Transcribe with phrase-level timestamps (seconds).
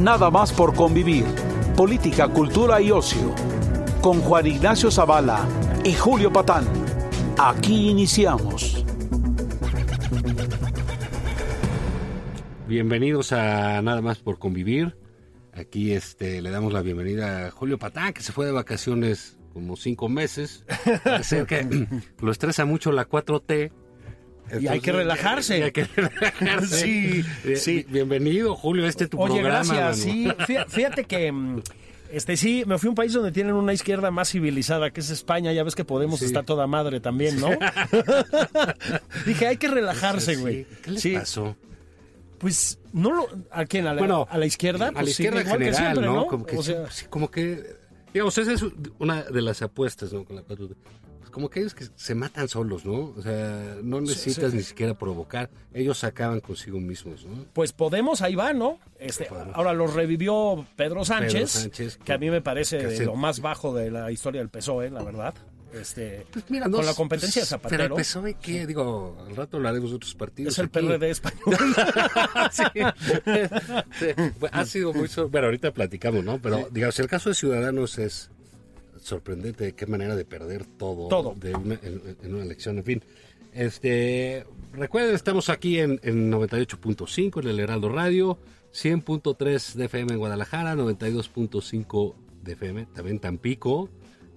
[0.00, 1.26] Nada más por convivir.
[1.76, 3.34] Política, cultura y ocio.
[4.00, 5.46] Con Juan Ignacio Zavala
[5.84, 6.64] y Julio Patán.
[7.36, 8.82] Aquí iniciamos.
[12.66, 14.96] Bienvenidos a Nada más por convivir.
[15.52, 19.76] Aquí este, le damos la bienvenida a Julio Patán, que se fue de vacaciones como
[19.76, 20.64] cinco meses.
[21.46, 21.88] Que
[22.22, 23.70] lo estresa mucho la 4T.
[24.58, 25.58] Y hay que relajarse.
[25.58, 26.76] Y hay que relajarse.
[26.76, 27.24] Sí,
[27.56, 27.86] sí.
[27.88, 29.74] Bienvenido, Julio, este es tu Oye, programa.
[29.74, 30.06] gracias.
[30.06, 30.34] mano.
[30.46, 31.62] Sí, fí- fíjate que mm,
[32.12, 35.10] este sí, me fui a un país donde tienen una izquierda más civilizada, que es
[35.10, 35.52] España.
[35.52, 36.24] Ya ves que Podemos Sí.
[36.26, 37.50] está toda madre también, ¿no?
[39.26, 40.40] Dije, hay que relajarse, Sí.
[40.40, 40.66] güey.
[40.82, 41.56] ¿Qué les Sí, pasó?
[42.38, 43.86] Pues no lo ¿a quién?
[43.86, 44.88] ¿A la, Bueno, a la izquierda?
[44.88, 46.26] A la Pues izquierda igual que general, siempre, ¿no?
[46.26, 47.76] Como que, o sea, como que,
[48.14, 48.64] digamos, esa es
[48.98, 50.24] una de las apuestas, ¿no?
[50.24, 50.74] Con la 4T.
[51.30, 53.14] Como que ellos que se matan solos, ¿no?
[53.16, 54.56] O sea, no necesitas sí.
[54.56, 55.50] ni siquiera provocar.
[55.72, 57.44] Ellos acaban consigo mismos, ¿no?
[57.52, 58.78] pues Podemos ahí va, ¿no?
[58.98, 63.40] Este, ahora lo revivió Pedro Sánchez, Sánchez, que a mí me parece de lo más
[63.40, 65.34] bajo de la historia del PSOE, la verdad.
[65.72, 67.84] Este, Pues mira, no con la competencia de Zapatero.
[67.84, 68.66] Pero el PSOE, ¿qué?
[68.66, 70.54] Digo, al rato hablaremos de otros partidos.
[70.54, 70.80] es el aquí.
[70.80, 71.56] PRD español.
[72.50, 72.64] sí.
[74.52, 75.08] Ha sido muy...
[75.30, 76.40] Bueno, ahorita platicamos, ¿no?
[76.40, 78.30] Pero, digamos, el caso de Ciudadanos es
[79.00, 81.34] sorprendente de qué manera de perder todo, Todo.
[81.36, 82.78] De una- en, en una elección.
[82.78, 83.02] En fin,
[83.52, 88.38] este recuerden, estamos aquí en, en 98.5 en el Heraldo Radio,
[88.74, 93.88] 100.3 de FM en Guadalajara, 92.5 de FM, también Tampico.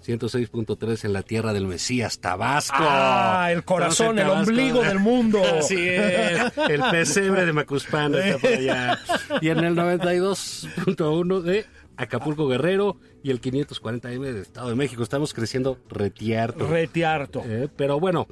[0.06, 2.76] 106.3 en la tierra del Mesías, Tabasco.
[2.78, 5.42] Ah, el corazón, el ombligo del mundo.
[5.60, 9.00] Así es, el pesebre de Macuspana está por allá.
[9.40, 11.66] Y en el 92.1 de
[11.98, 15.04] Acapulco Guerrero y el 540M de Estado de México.
[15.04, 16.68] Estamos creciendo retiarto.
[16.68, 17.44] Retiarto.
[17.46, 18.28] Eh, pero bueno,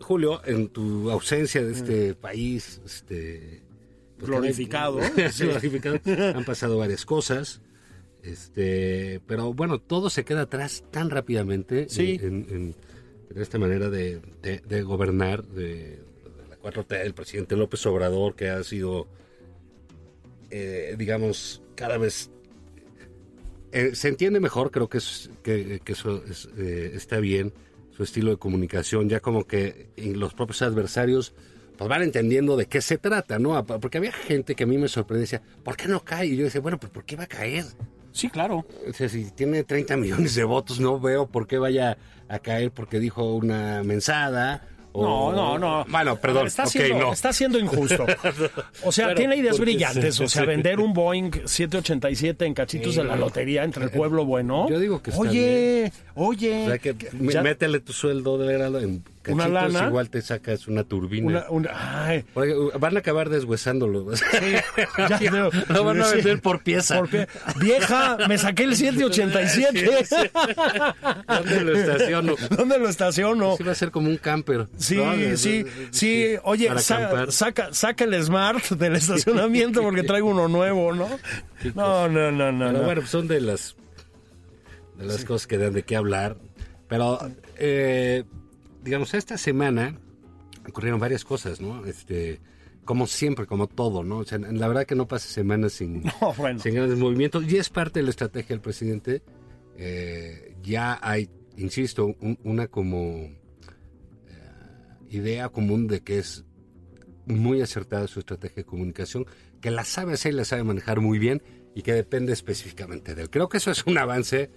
[0.00, 3.62] Julio, en tu ausencia de este país, este
[4.18, 4.98] pues, Glorificado.
[6.34, 7.60] han pasado varias cosas.
[8.22, 12.18] Este, pero bueno, todo se queda atrás tan rápidamente Sí.
[12.22, 12.74] en, en-
[13.34, 18.34] en esta manera de, de- de gobernar de, de la 4T del presidente López Obrador,
[18.34, 19.06] que ha sido,
[20.50, 22.30] eh, digamos, cada vez
[23.72, 27.52] eh, se entiende mejor, creo que, es, que, que eso es, eh, está bien,
[27.90, 31.34] su estilo de comunicación, ya como que los propios adversarios
[31.76, 33.64] pues van entendiendo de qué se trata, ¿no?
[33.64, 36.26] Porque había gente que a mí me sorprendía, decía, ¿por qué no cae?
[36.26, 37.64] Y yo decía, bueno, pues ¿por qué va a caer?
[38.12, 38.66] Sí, claro.
[38.88, 41.96] O sea, si tiene 30 millones de votos, no veo por qué vaya
[42.28, 44.68] a caer porque dijo una mensada.
[44.92, 45.30] O...
[45.32, 45.84] No, no, no.
[45.88, 47.12] Bueno, perdón, Está siendo, no.
[47.12, 48.06] está siendo injusto.
[48.84, 50.20] O sea, tiene ideas brillantes.
[50.20, 50.48] O sea, sí.
[50.48, 54.68] vender un Boeing 787 en cachitos de la lotería entre el pueblo bueno.
[54.68, 56.64] Yo digo que está Oye, oye.
[56.64, 59.86] O sea, que ya- métele tu sueldo de verano en cachitos, Una lana.
[59.88, 61.26] igual te sacas una turbina.
[61.26, 62.24] una, una- ay,
[62.78, 64.06] van a acabar deshuesándolo.
[65.08, 65.50] ya veo.
[65.68, 66.16] lo van a Sí.
[66.16, 67.02] vender por pieza.
[67.60, 69.90] Vieja, me saqué el 787.
[71.28, 72.34] ¿Dónde lo estaciono?
[72.56, 73.56] ¿Dónde lo estaciono?
[73.56, 74.68] Sí va a ser como un camper.
[74.76, 74.98] Sí,
[75.36, 76.34] sí, sí.
[76.44, 81.08] Oye, sa- saca, saca el Smart del estacionamiento porque traigo uno nuevo, ¿no?
[81.74, 82.66] No, no, no, no.
[82.66, 82.84] Pero no.
[82.84, 83.76] bueno, pues son de las
[84.96, 86.36] de las cosas que dan de qué hablar.
[86.88, 87.18] Pero
[87.56, 88.24] eh,
[88.82, 89.98] digamos, esta semana
[90.68, 91.84] ocurrieron varias cosas, ¿no?
[91.86, 92.40] Este,
[92.84, 94.18] como siempre, como todo, ¿no?
[94.18, 96.58] O sea, la verdad que no pasa semana sin, No, bueno.
[96.60, 99.22] sin grandes movimientos y es parte de la estrategia del presidente.
[99.76, 103.34] Eh, ya hay, insisto, un- una como eh,
[105.10, 106.44] idea común de que es
[107.26, 109.26] muy acertada su estrategia de comunicación,
[109.60, 111.42] que la sabe hacer y la sabe manejar muy bien
[111.74, 113.30] y que depende específicamente de él.
[113.30, 114.50] Creo que eso es un avance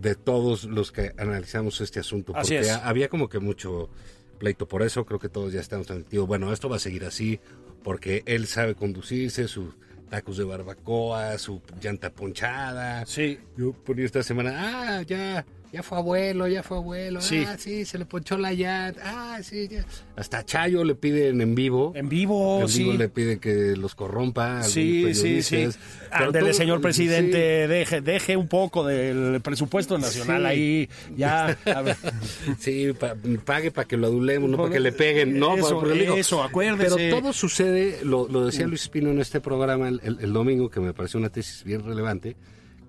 [0.00, 2.76] de todos los que analizamos este asunto, Así porque es.
[2.82, 3.90] había como que mucho
[4.38, 7.38] pleito por eso, creo que todos ya estamos transmitidos, bueno, esto va a seguir así,
[7.82, 9.74] porque él sabe conducirse, sus
[10.08, 13.04] tacos de barbacoa, su llanta ponchada.
[13.06, 13.38] Sí.
[13.56, 14.52] Yo ponía esta semana,
[14.98, 17.44] ah, ya, ya fue abuelo, ya fue abuelo, Sí.
[17.46, 19.84] ah, sí, se le ponchó la llanta, ah, sí, ya.
[20.16, 21.92] Hasta Chayo le piden en vivo.
[21.94, 22.98] En vivo, en vivo sí.
[22.98, 24.62] le piden que los corrompa.
[24.64, 25.68] Sí, sí, sí.
[26.10, 27.68] Ándele, todo- señor presidente, sí.
[27.68, 30.46] deje, deje un poco del presupuesto nacional Sí.
[30.48, 30.88] ahí.
[31.16, 31.96] Ya, a ver.
[32.58, 33.14] Sí, pa-
[33.44, 36.96] pague para que lo adulemos, no para que le peguen, no, Eso, digo, eso, acuérdese.
[36.96, 40.68] Pero todo sucede, lo, lo decía Luis Espino en este programa el, el- el domingo,
[40.68, 42.36] que me pareció una tesis bien relevante.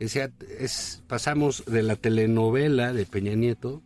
[0.06, 3.82] Es, pasamos de la telenovela de Peña Nieto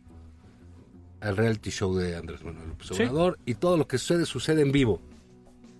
[1.20, 2.94] al reality show de Andrés Manuel López Sí.
[3.02, 5.00] Obrador y todo lo que sucede sucede en vivo.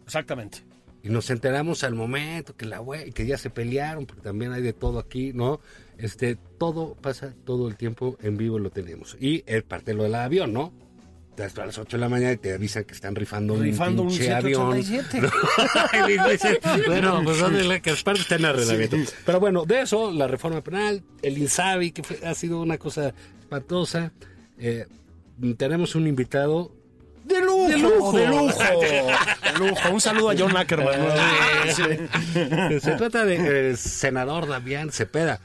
[0.04, 0.58] Exactamente.
[1.02, 4.60] Y nos enteramos al momento que la we- que ya se pelearon, porque también hay
[4.62, 5.60] de todo aquí, ¿no?
[5.98, 9.16] Este, todo pasa todo el tiempo en vivo lo tenemos.
[9.20, 10.72] Y es parte de lo del avión, ¿no?
[11.36, 14.02] Te das a las 8 de la mañana y te avisan que están rifando, Rifando
[14.02, 14.82] un un pinche avión.
[14.82, 16.12] 787.
[16.12, 18.96] Y dices, bueno, pues ¿dónde la que parte está en arrendamiento?
[19.26, 23.12] Pero bueno, de eso, la reforma penal, el INSABI, que fue- ha sido una cosa
[23.40, 24.12] espantosa.
[24.58, 24.86] Eh,
[25.58, 26.72] tenemos un invitado
[27.24, 28.16] De lujo, De lujo.
[28.18, 29.90] de lujo, de lujo.
[29.92, 30.94] Un saludo a John Ackerman.
[31.74, 31.82] Sí.
[32.80, 35.40] Se trata de eh, senador Damián Cepeda.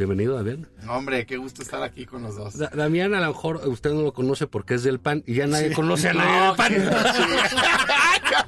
[0.00, 0.66] Bienvenido, Damián.
[0.88, 2.56] Hombre, qué gusto estar aquí con los dos.
[2.56, 5.46] Da- Damián, a lo mejor usted no lo conoce porque es del PAN y ya
[5.46, 6.72] nadie conoce a nadie No, del PAN.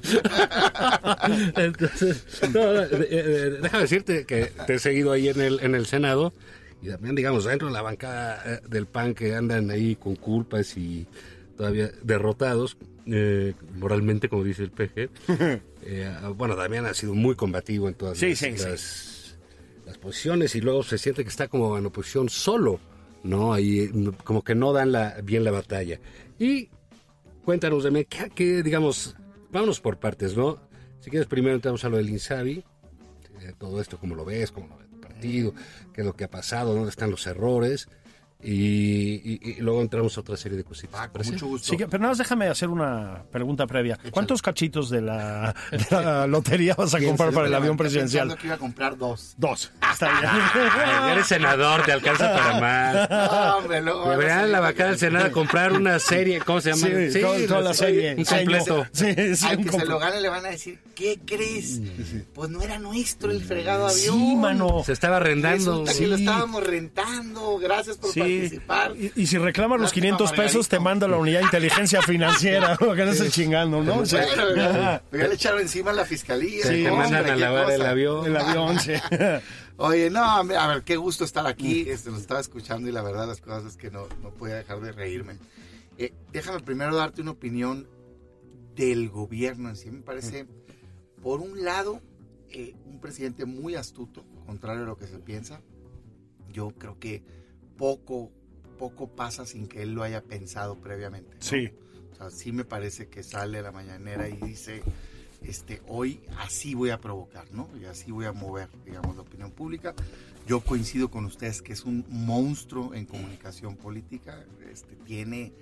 [1.57, 6.33] Entonces, no, eh, déjame decirte que te he seguido ahí en el, en el Senado
[6.81, 10.75] y también, digamos, dentro de la bancada eh, del PAN que andan ahí con culpas
[10.79, 11.07] y
[11.59, 15.11] todavía derrotados eh, moralmente, como dice el PG.
[15.85, 18.65] Eh, bueno, Damián ha sido muy combativo en todas Sí, las, sí, sí.
[18.65, 19.22] las-
[19.85, 22.81] las posiciones y luego se siente que está como en oposición solo,
[23.23, 23.53] ¿no?
[23.53, 26.01] Ahí mm, como que no dan la, bien la batalla.
[26.39, 26.69] Y
[27.45, 29.17] cuéntanos, Damián, ¿qué, qué, digamos,
[29.51, 30.59] vámonos por partes, ¿no?
[31.01, 32.65] Si quieres, primero entramos a lo del INSABI,
[33.41, 35.55] eh, todo esto, cómo lo ves, cómo lo ves el partido,
[35.93, 37.89] qué es lo que ha pasado, dónde están los errores,
[38.43, 38.51] y,
[39.25, 40.95] y- y luego entramos a otra serie de cositas.
[41.01, 41.33] Ah, ¿te con parece?
[41.33, 41.69] mucho gusto.
[41.71, 43.99] Sí, que- pero nada más déjame hacer una pregunta previa.
[44.11, 48.37] ¿Cuántos cachitos de la, de la lotería vas a comprar para el avión presidencial?
[48.37, 49.35] que iba a comprar dos.
[49.37, 49.73] Dos.
[49.93, 53.11] Está eres senador, te alcanza para más.
[53.11, 54.11] No, hombre, luego.
[54.11, 56.87] Deberían la bancada del Senado comprar una serie, ¿cómo se llama?
[57.11, 58.15] Sí, toda, toda la serie.
[58.17, 58.87] Un completo.
[58.93, 61.81] Sí, sí, Al que se lo gane le van a decir, ¿qué crees?
[62.35, 64.41] Pues no era nuestro el fregado Sí, avión.
[64.41, 64.83] mano.
[64.85, 65.85] Se estaba arrendando.
[65.85, 67.59] Resulta que lo estábamos rentando.
[67.59, 68.21] Gracias por Sí.
[68.41, 68.95] Participar.
[68.97, 72.77] Y, y si reclamas los Lástima, 500 pesos, te manda la unidad de inteligencia financiera.
[72.77, 74.05] Que no estés chingando, ¿no?
[74.07, 74.17] Sí.
[74.17, 76.65] Bueno, ya, ya le echaron encima a la fiscalía.
[76.65, 78.27] Te No, mandan a lavar el avión.
[78.27, 78.93] El avión, sí.
[79.79, 81.89] Oye, no, hombre, a ver, qué gusto estar aquí.
[81.89, 84.81] Este, nos estaba escuchando y la verdad las cosas es que no, no podía dejar
[84.81, 85.39] de reírme.
[85.99, 87.89] Eh, déjame primero darte una opinión
[88.77, 89.91] del gobierno en sí.
[89.91, 90.47] Me parece,
[91.23, 92.01] por un lado,
[92.51, 95.61] eh, un presidente muy astuto, contrario a lo que se piensa.
[96.51, 97.23] Yo creo que
[97.83, 98.31] poco,
[98.79, 101.35] poco pasa sin que él lo haya pensado previamente.
[101.35, 101.43] ¿no?
[101.43, 101.69] Sí.
[102.13, 104.83] O sea, sí me parece que sale a la mañanera y dice,
[105.43, 107.69] este, hoy así voy a provocar, ¿no?
[107.81, 109.95] Y así voy a mover, digamos, la opinión pública.
[110.47, 115.53] Yo coincido con ustedes que es un monstruo en comunicación política, este, tiene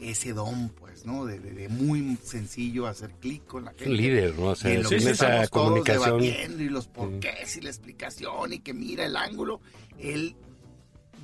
[0.00, 1.26] ese don, pues, ¿no?
[1.26, 3.90] De, de- de muy sencillo hacer clic con la gente.
[3.90, 4.46] Líder, ¿no?
[4.46, 6.20] O sea, Y en lo que esa estamos todos comunicación.
[6.22, 9.60] debatiendo y los porqués y la explicación y que mira el ángulo,
[9.98, 10.36] él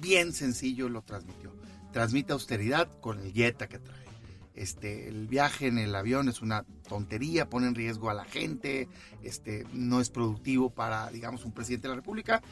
[0.03, 1.55] bien sencillo lo transmitió.
[1.93, 4.03] Transmite austeridad con el Jetta que trae.
[4.55, 8.87] Este, el viaje en el avión es una tontería, pone en riesgo a la gente,
[9.23, 12.43] este, no es productivo para, digamos, un presidente de la República,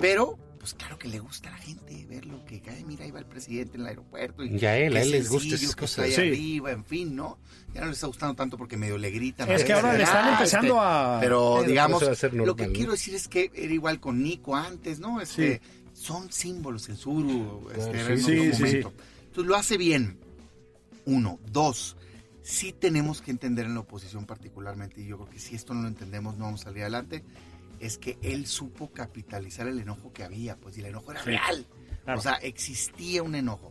[0.00, 3.18] pero, pues claro que le gusta a la gente verlo, que, ay, mira, ahí va
[3.18, 4.42] el presidente en el aeropuerto.
[4.42, 6.06] Y Y a él, a él les gusta esas cosas.
[6.06, 6.20] ahí Sí.
[6.22, 7.38] arriba, en fin, ¿no?
[7.74, 9.50] Ya no le está gustando tanto porque medio le gritan.
[9.50, 11.18] a Es que ahora le están ah, empezando este, a...
[11.20, 12.72] Pero Pero digamos, lo normal, que ¿no?
[12.72, 15.20] quiero decir es que era igual con Nico antes, ¿no?
[15.20, 15.60] Este,
[16.00, 18.76] Son símbolos en este, en sí, otro sí.
[18.76, 20.18] Entonces lo hace bien.
[21.04, 21.38] Uno.
[21.52, 21.98] Dos.
[22.40, 25.82] Sí tenemos que entender en la oposición particularmente, y yo creo que si esto no
[25.82, 27.22] lo entendemos no vamos a salir adelante,
[27.80, 31.66] es que él supo capitalizar el enojo que había, pues y el enojo era real.
[32.04, 32.18] Claro.
[32.18, 33.70] O sea, existía un enojo.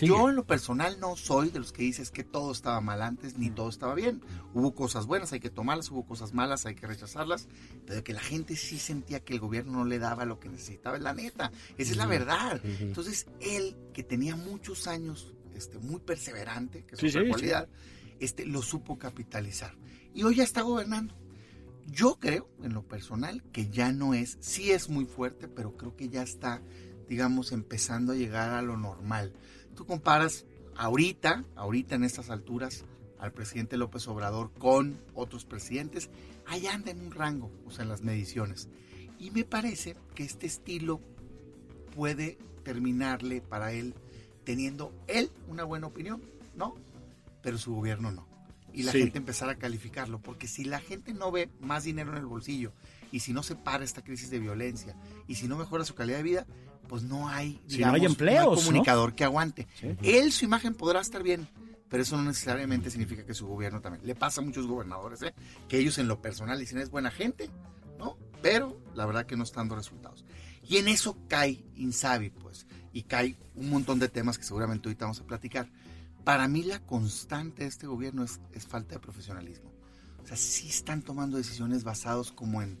[0.00, 3.36] Yo en lo personal no soy de los que dices que todo estaba mal antes
[3.36, 4.22] ni todo estaba bien.
[4.54, 7.48] Hubo cosas buenas, hay que tomarlas, hubo cosas malas, hay que rechazarlas,
[7.86, 10.96] pero que la gente sí sentía que el gobierno no le daba lo que necesitaba,
[10.96, 12.60] es la neta, esa es la verdad.
[12.64, 17.30] Entonces él, que tenía muchos años, este, muy perseverante, que es Sí, otra sí, sí.
[17.30, 17.68] cualidad,
[18.18, 19.76] este, lo supo capitalizar.
[20.14, 21.14] Y hoy ya está gobernando.
[21.86, 25.96] Yo creo, en lo personal, que ya no es, sí es muy fuerte, pero creo
[25.96, 26.62] que ya está,
[27.08, 29.34] digamos, empezando a llegar a lo normal.
[29.74, 30.44] Tú comparas
[30.76, 32.84] ahorita, ahorita en estas alturas,
[33.18, 36.10] al presidente López Obrador con otros presidentes,
[36.46, 38.68] ahí anda en un rango, o sea, en las mediciones.
[39.18, 41.00] Y me parece que este estilo
[41.94, 43.94] puede terminarle para él
[44.44, 46.22] teniendo él una buena opinión,
[46.56, 46.74] ¿no?
[47.42, 48.26] Pero su gobierno no.
[48.72, 48.98] Y la Sí.
[49.00, 52.72] gente empezar a calificarlo, porque si la gente no ve más dinero en el bolsillo
[53.12, 54.96] y si no se para esta crisis de violencia
[55.28, 56.46] y si no mejora su calidad de vida,
[56.88, 59.66] pues no hay, Si digamos, no hay empleos, comunicador que aguante.
[59.80, 59.96] Sí.
[60.02, 61.48] Él, su imagen podrá estar bien,
[61.88, 64.06] pero eso no necesariamente significa que su gobierno también.
[64.06, 65.34] Le pasa a muchos gobernadores, ¿eh?
[65.68, 67.50] que ellos en lo personal dicen es buena gente,
[67.98, 68.16] ¿no?
[68.40, 70.24] Pero la verdad que no están dando resultados.
[70.62, 75.04] Y en eso cae Insabi, pues, y cae un montón de temas que seguramente ahorita
[75.04, 75.70] vamos a platicar.
[76.24, 79.72] Para mí la constante de este gobierno es, es falta de profesionalismo.
[80.22, 82.78] O sea, sí están tomando decisiones basadas como en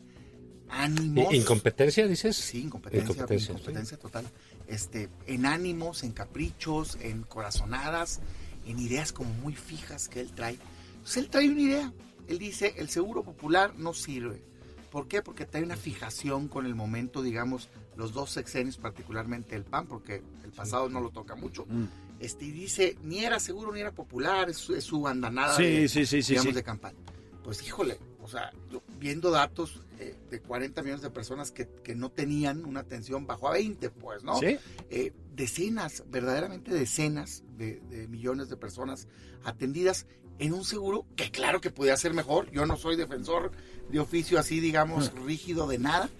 [0.72, 1.32] ánimos.
[1.34, 2.36] ¿Incompetencia, dices?
[2.36, 4.24] Sí, incompetencia, Incompetencia, incompetencia, total.
[4.66, 8.20] Este, en ánimos, en caprichos, en corazonadas,
[8.66, 10.58] en ideas como muy fijas que él trae.
[11.02, 11.92] Pues él trae una idea.
[12.28, 14.42] Él dice, el seguro popular no sirve.
[14.90, 15.22] ¿Por qué?
[15.22, 20.22] Porque trae una fijación con el momento, digamos, los dos sexenios, particularmente el PAN, porque
[20.44, 21.66] el pasado no lo toca mucho.
[21.68, 21.84] Mm.
[22.20, 25.64] Este, y dice, ni era seguro ni era popular, es, su- es su andanada Sí,
[25.64, 26.54] de, sí, sí, sí, digamos, sí.
[26.54, 26.98] de campaña.
[27.42, 31.94] Pues híjole, o sea, yo viendo datos eh, de 40 millones de personas que, que
[31.94, 34.38] no tenían una atención, bajó a 20, pues, ¿no?
[34.38, 34.58] Sí.
[34.90, 39.08] Eh, decenas, verdaderamente decenas de, de millones de personas
[39.44, 40.06] atendidas
[40.38, 42.50] en un seguro que claro que podía ser mejor.
[42.50, 43.52] Yo no soy defensor
[43.90, 46.10] de oficio así, digamos, rígido de nada,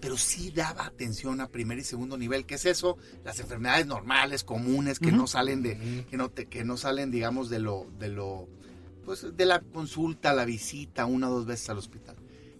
[0.00, 2.46] pero sí daba atención a primer y segundo nivel.
[2.46, 2.96] ¿Qué es eso?
[3.24, 7.50] Las enfermedades normales, comunes, que no salen de, que no te, que no salen, digamos,
[7.50, 8.48] de lo, de lo,
[9.04, 12.16] pues, de la consulta, la visita, una o dos veces al hospital.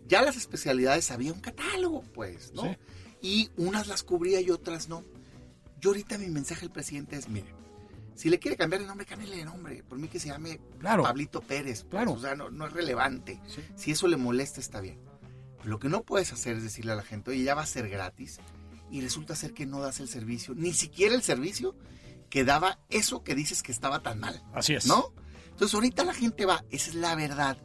[0.06, 2.62] Ya las especialidades había un catálogo, pues, ¿no?
[2.62, 2.76] Sí.
[3.22, 5.04] Y unas las cubría y otras no.
[5.80, 7.46] Yo ahorita mi mensaje al presidente es, mire,
[8.14, 9.82] si le quiere cambiar el nombre, cámbiale de nombre.
[9.82, 11.02] Por mí que se llame Claro.
[11.02, 11.82] Pablito Pérez.
[11.82, 12.12] pues, Claro.
[12.12, 13.40] O sea, no, no es relevante.
[13.46, 13.60] Sí.
[13.76, 14.98] Si eso le molesta, está bien.
[15.58, 17.66] Pero lo que no puedes hacer es decirle a la gente, oye, ya va a
[17.66, 18.38] ser gratis.
[18.90, 21.74] Y resulta ser que no das el servicio, ni siquiera el servicio
[22.30, 24.42] que daba eso que dices que estaba tan mal.
[24.54, 24.86] Así es.
[24.86, 25.12] ¿No?
[25.50, 27.58] Entonces ahorita la gente va, esa es la verdad.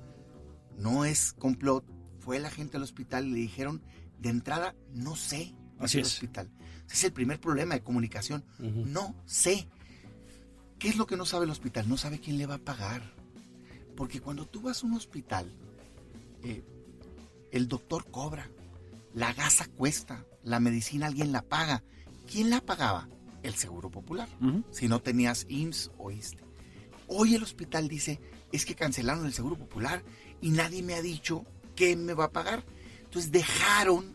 [0.77, 1.85] No es complot.
[2.21, 3.81] Fue la gente al hospital y le dijeron,
[4.19, 5.53] de entrada, no sé.
[5.79, 6.13] Así el es.
[6.13, 6.49] hospital.
[6.85, 8.43] Ese es el primer problema de comunicación.
[8.59, 9.67] No sé.
[10.77, 11.89] ¿Qué es lo que no sabe el hospital?
[11.89, 13.01] No sabe quién le va a pagar.
[13.95, 15.51] Porque cuando tú vas a un hospital,
[16.43, 16.63] eh,
[17.51, 18.49] el doctor cobra,
[19.13, 21.83] la gasa cuesta, la medicina alguien la paga.
[22.31, 23.09] ¿Quién la pagaba?
[23.43, 24.29] El Seguro Popular.
[24.69, 26.43] Si no tenías IMSS o ISSSTE.
[27.07, 28.19] Hoy el hospital dice,
[28.51, 30.03] es que cancelaron el Seguro Popular
[30.41, 32.63] y nadie me ha dicho qué me va a pagar.
[33.03, 34.13] Entonces dejaron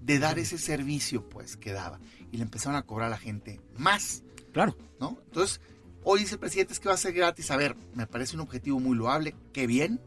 [0.00, 1.98] de dar ese servicio pues que daba
[2.30, 4.22] y le empezaron a cobrar a la gente más.
[4.52, 4.76] Claro.
[5.00, 5.18] ¿no?
[5.26, 5.60] Entonces,
[6.02, 7.50] hoy dice el presidente es que va a ser gratis.
[7.50, 10.00] A ver, me parece un objetivo muy loable, qué bien.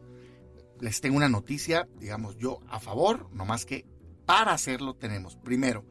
[0.80, 3.84] Les tengo una noticia, digamos, yo a favor, nomás que
[4.24, 5.84] para hacerlo tenemos, primero,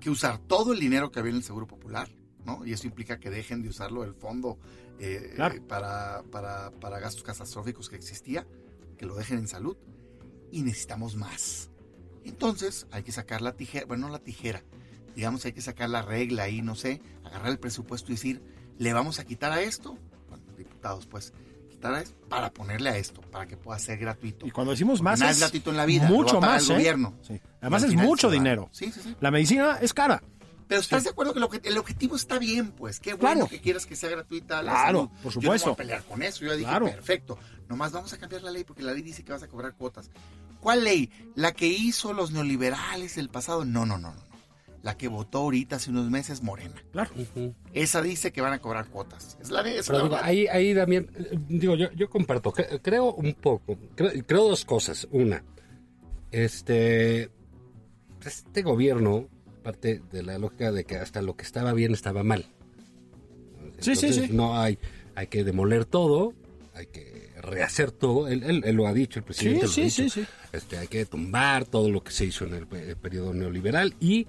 [0.00, 2.10] que usar todo el dinero que había en el Seguro Popular,
[2.44, 2.66] ¿no?
[2.66, 4.58] Y eso implica que dejen de usarlo el fondo
[4.98, 5.66] eh, Claro.
[5.66, 8.46] para, para, para gastos catastróficos que existía,
[8.98, 9.78] que lo dejen en salud.
[10.54, 11.68] Y necesitamos más.
[12.24, 14.62] Entonces, hay que sacar la tijera, bueno, no la tijera,
[15.16, 18.40] digamos, hay que sacar la regla ahí, no sé, agarrar el presupuesto y decir,
[18.78, 21.32] le vamos a quitar a esto, bueno, diputados, pues,
[21.68, 24.46] quitar a esto para ponerle a esto, para que pueda ser gratuito.
[24.46, 26.36] Y cuando decimos Porque más nada es es gratuito en la vida, lo va mucho
[26.38, 26.74] a más, el ¿eh?
[26.76, 27.18] gobierno.
[27.22, 27.40] Sí.
[27.60, 28.68] Además es mucho dinero.
[28.72, 29.16] Sí, sí, sí.
[29.20, 30.22] La medicina es cara.
[30.66, 32.98] Pero estás de acuerdo que el, obje- el objetivo está bien, pues.
[32.98, 33.48] Qué bueno Claro.
[33.50, 35.08] que quieras que sea gratuita la Claro, salud.
[35.22, 35.66] por Yo no supuesto.
[35.68, 36.42] voy a pelear con eso.
[36.44, 36.86] Yo dije, Claro.
[36.86, 37.38] perfecto.
[37.68, 40.10] Nomás vamos a cambiar la ley porque la ley dice que vas a cobrar cuotas.
[40.64, 41.10] ¿Cuál ley?
[41.36, 43.64] ¿La que hizo los neoliberales del pasado?
[43.64, 44.24] No, no, no, no.
[44.82, 46.74] La que votó ahorita hace unos meses Morena.
[46.90, 47.10] Claro.
[47.72, 49.36] Esa dice que van a cobrar cuotas.
[49.40, 49.92] Es la de esa.
[49.92, 50.28] Pero la digo, verdad.
[50.28, 54.64] ahí, ahí también, eh, digo, yo, yo comparto, cre- creo un poco, creo, creo dos
[54.64, 55.06] cosas.
[55.10, 55.44] Una,
[56.32, 57.30] este,
[58.24, 59.28] este gobierno
[59.62, 62.46] parte de la lógica de que hasta lo que estaba bien estaba mal.
[63.80, 64.28] Sí, sí, sí.
[64.32, 64.78] No hay,
[65.14, 66.32] hay que demoler todo,
[66.74, 67.13] hay que
[67.44, 68.28] rehacer todo.
[68.28, 69.68] Él, él- él lo ha dicho, el presidente.
[69.68, 70.14] Sí, lo ha sí, dicho.
[70.14, 70.26] sí.
[70.52, 74.26] Este, hay que tumbar todo lo que se hizo en el, el periodo neoliberal y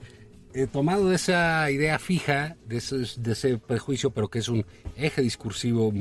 [0.53, 4.65] eh, tomado de esa idea fija, de ese, de ese prejuicio, pero que es un
[4.95, 5.91] eje discursivo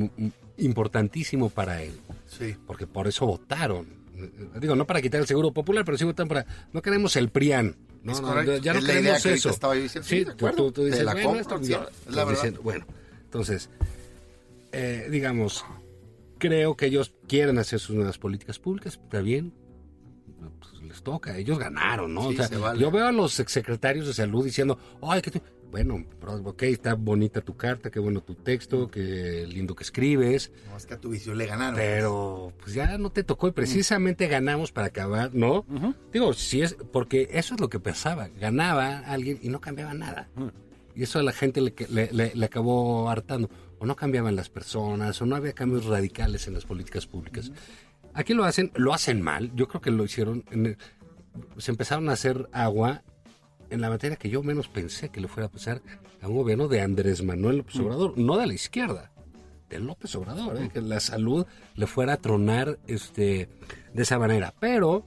[0.56, 1.92] importantísimo para él,
[2.26, 2.54] Sí.
[2.66, 3.87] porque por eso votaron.
[4.16, 4.30] Eh,
[4.61, 6.47] Digo, no para quitar el seguro popular, pero sí votaron para...
[6.73, 7.75] No queremos el PRIAN.
[8.04, 8.28] No, Es no,
[8.59, 9.50] ya no Es la idea queremos eso.
[9.50, 10.09] estaba diciendo.
[10.09, 10.56] Sí, tú, acuerdo.
[10.56, 11.61] tú- tú dices, la bueno, compro,
[12.11, 12.52] la verdad.
[12.62, 12.87] bueno,
[13.25, 13.71] entonces,
[14.73, 15.64] eh, digamos,
[16.48, 19.52] creo que ellos quieren hacer sus nuevas políticas públicas, está bien,
[20.60, 22.28] pues les toca, ellos ganaron, ¿no?
[22.30, 22.80] Sí, o sea, se vale.
[22.80, 25.40] yo veo a los exsecretarios de salud diciendo, ay, que tú-".
[25.70, 30.52] bueno, pero, ok, está bonita tu carta, qué bueno tu texto, qué lindo que escribes,
[30.70, 31.74] No, es que a tu visión le ganaron.
[31.76, 35.64] pero pues ya no te tocó y precisamente ganamos para acabar, ¿no?
[36.12, 40.28] Digo, si es, porque eso es lo que pasaba, ganaba alguien y no cambiaba nada.
[40.96, 43.50] Y eso a la gente le, le, le- le acabó hartando.
[43.84, 47.52] O no cambiaban las personas, o no había cambios radicales en las políticas públicas.
[48.14, 49.52] Aquí lo hacen, lo hacen mal.
[49.54, 50.42] Yo creo que lo hicieron.
[50.50, 50.78] en el-
[51.58, 53.02] se empezaron a hacer agua
[53.68, 55.82] en la materia que yo menos pensé que le fuera a pasar
[56.22, 59.10] a un gobierno de Andrés Manuel López Obrador, no de la izquierda,
[59.68, 60.70] de López Obrador, ¿eh?
[60.72, 63.50] que la salud le fuera a tronar este,
[63.92, 64.54] de esa manera.
[64.60, 65.04] Pero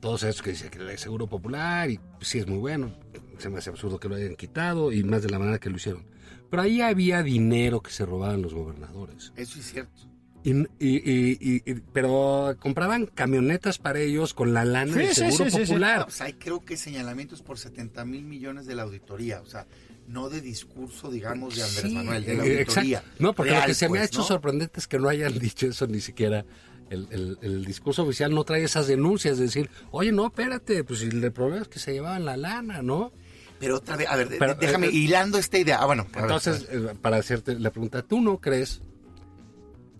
[0.00, 2.90] todos esos que dicen que el seguro popular, y sí es muy bueno,
[3.38, 5.76] se me hace absurdo que lo hayan quitado y más de la manera que lo
[5.76, 6.04] hicieron.
[6.50, 9.32] Pero ahí había dinero que se robaban los gobernadores.
[9.36, 10.02] Eso es cierto.
[10.42, 15.08] Y, y- y- y- y- pero compraban camionetas para ellos con la lana Sí, del
[15.08, 15.62] sí, seguro sí, sí, sí.
[15.66, 15.98] popular.
[15.98, 19.66] No, pues hay creo que señalamientos por 70 mil millones de la auditoría, o sea,
[20.08, 22.98] no de discurso, digamos, de Andrés Sí, Manuel, de la eh, auditoría.
[22.98, 23.22] exacto.
[23.22, 24.24] No, porque lo que se me ha pues, hecho ¿no?
[24.26, 26.44] sorprendente es que no hayan dicho eso ni siquiera.
[26.88, 31.02] El, el- el discurso oficial no trae esas denuncias de decir, oye, no, espérate, pues
[31.02, 33.12] el problema es que se llevaban la lana, ¿no?
[33.60, 35.78] Pero otra vez, a ver, Pero, déjame eh, hilando esta idea.
[35.80, 36.90] Ah, bueno, Entonces, ver.
[36.92, 38.80] eh, para hacerte la pregunta, ¿tú no crees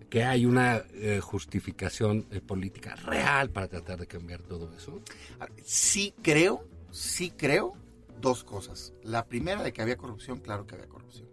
[0.08, 5.00] que hay una eh, justificación eh, política real para tratar de cambiar todo eso?
[5.38, 7.74] A ver, sí creo, sí creo
[8.20, 8.92] dos cosas.
[9.04, 11.28] La primera de que había corrupción, claro que había corrupción.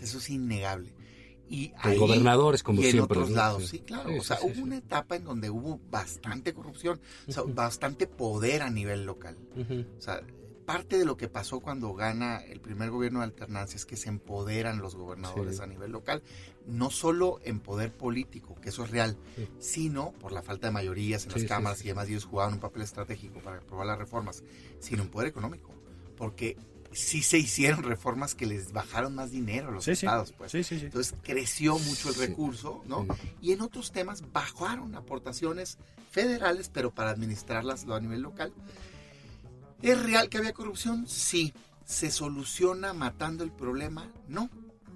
[0.00, 0.94] Eso es innegable.
[1.48, 3.36] Y ahí gobernadores, como y en siempre, otros ¿no?
[3.36, 3.68] lados, Sí.
[3.78, 4.08] sí, claro.
[4.10, 4.62] Sí, o sea, sí, hubo sí.
[4.62, 9.36] una etapa en donde hubo bastante corrupción, o sea, bastante poder a nivel local.
[9.98, 10.22] O sea,
[10.64, 14.08] parte de lo que pasó cuando gana el primer gobierno de alternancia es que se
[14.08, 15.62] empoderan los gobernadores Sí.
[15.62, 16.22] a nivel local,
[16.66, 19.48] no solo en poder político, que eso es real, Sí.
[19.58, 22.60] sino por la falta de mayorías en Sí, las cámaras y demás, ellos jugaban un
[22.60, 24.42] papel estratégico para aprobar las reformas,
[24.80, 25.70] sino en poder económico,
[26.16, 26.56] porque
[26.92, 30.52] sí se hicieron reformas que les bajaron más dinero a los Sí, estados, pues.
[30.52, 30.84] Sí, sí, sí.
[30.86, 33.06] Entonces creció mucho el recurso, ¿no?
[33.40, 35.78] Y en otros temas bajaron aportaciones
[36.10, 38.52] federales, pero para administrarlas a nivel local.
[39.82, 41.06] ¿Es real que había corrupción?
[41.08, 41.52] Sí.
[41.84, 44.08] ¿Se soluciona matando el problema?
[44.28, 44.48] No.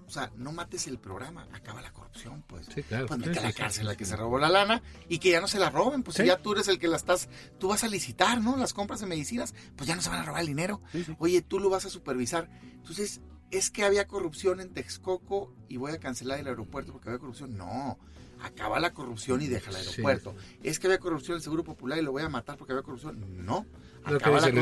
[0.06, 2.66] O sea, no mates el programa, acaba la corrupción, pues.
[2.72, 3.06] Sí, claro.
[3.08, 5.30] Pues Sí, a la sí, cárcel sí, a que se robó la lana y que
[5.30, 7.28] ya no se la roben, pues si ya tú eres el que la estás,
[7.58, 8.56] tú vas a licitar, ¿no?
[8.56, 10.80] Las compras de medicinas, pues ya no se van a robar el dinero.
[11.18, 12.48] Oye, tú lo vas a supervisar.
[12.76, 17.18] Entonces, es que había corrupción en Texcoco y voy a cancelar el aeropuerto porque había
[17.18, 17.56] corrupción.
[17.56, 17.98] No,
[18.40, 19.88] acaba la corrupción y deja el Sí.
[19.90, 20.36] aeropuerto.
[20.62, 22.84] Es que había corrupción en el Seguro Popular y lo voy a matar porque había
[22.84, 23.44] corrupción.
[23.44, 23.66] No,
[24.06, 24.58] Lo que acaba la dicen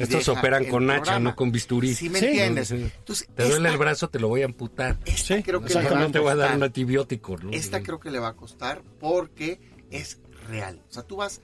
[0.00, 1.94] estos, operan con hacha, no con bisturí.
[1.94, 2.26] ¿Sí me Sí.
[2.26, 2.68] entiendes?
[2.68, 2.74] Sí.
[2.98, 4.98] Entonces, Te duele el brazo, te lo voy a amputar.
[5.04, 7.36] Esta Sí, creo que O sea, le va no te voy a dar un antibiótico,
[7.38, 7.50] ¿no?
[7.52, 10.82] Esta creo que le va a costar porque es real.
[10.88, 11.40] O sea, tú vas,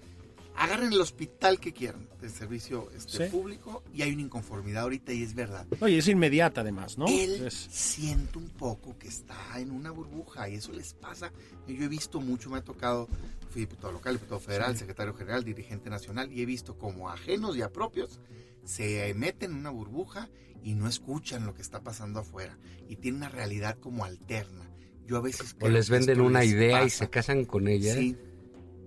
[0.56, 3.30] agarren el hospital que quieran del servicio este, Sí.
[3.30, 5.66] público y hay una inconformidad ahorita y es verdad.
[5.80, 7.06] Oye, es inmediata además, ¿no?
[7.08, 11.32] Él Es- siente un poco que está en una burbuja y eso les pasa.
[11.68, 13.08] Yo he visto mucho, me ha tocado,
[13.50, 17.62] fui diputado local, diputado federal, secretario general, dirigente nacional y he visto como ajenos y
[17.62, 18.20] a propios
[18.64, 20.28] se meten en una burbuja
[20.64, 24.64] y no escuchan lo que está pasando afuera y tienen una realidad como alterna.
[25.06, 27.94] Yo a veces O les venden una les idea y se casan con ella.
[27.94, 28.16] Sí,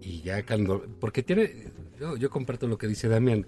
[0.01, 0.85] Y ya cuando...
[0.99, 1.51] Porque tiene...
[1.99, 3.45] Yo, yo comparto lo que dice Damián.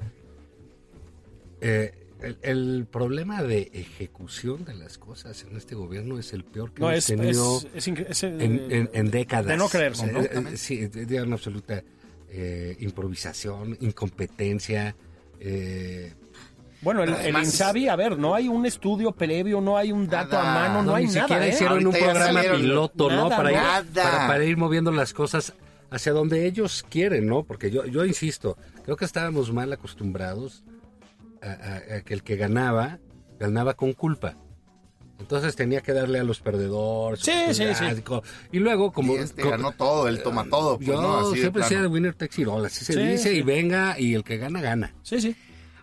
[1.61, 6.71] Eh, el, el problema de ejecución de las cosas en este gobierno es el peor
[6.71, 9.47] que no, hemos es, tenido es, es incre- es, eh, en, en- en décadas.
[9.47, 10.21] de no creerse, ¿no?
[10.21, 11.81] eh, sí, de, de una absoluta
[12.29, 14.95] eh, improvisación, incompetencia.
[15.39, 16.13] eh,
[16.81, 20.65] Bueno, el, Insabi, a ver, no hay un estudio previo, no hay un dato Nada.
[20.65, 21.21] a mano, no, no, hay ni nada.
[21.27, 21.49] siquiera ¿eh?
[21.49, 23.29] hicieron un Ahorita programa piloto, ¿no?
[23.29, 25.53] nada, ir, para, para ir moviendo las cosas
[25.91, 27.43] hacia donde ellos quieren, ¿no?
[27.43, 30.63] Porque yo, yo insisto, creo que estábamos mal acostumbrados
[31.43, 32.97] a, a- a que el que ganaba,
[33.39, 34.36] ganaba con culpa.
[35.19, 37.19] Entonces tenía que darle a los perdedores.
[37.19, 37.86] Sí, sí, sí.
[37.86, 39.13] ah, Y luego, como.
[39.13, 40.77] y este ganó todo, él toma todo.
[40.77, 41.19] Pues, yo ¿no?
[41.19, 43.38] Así de siempre decía de winner takes it all, así se Sí, dice, sí.
[43.38, 44.95] y venga, y el que gana, gana.
[45.04, 45.36] Sí, sí.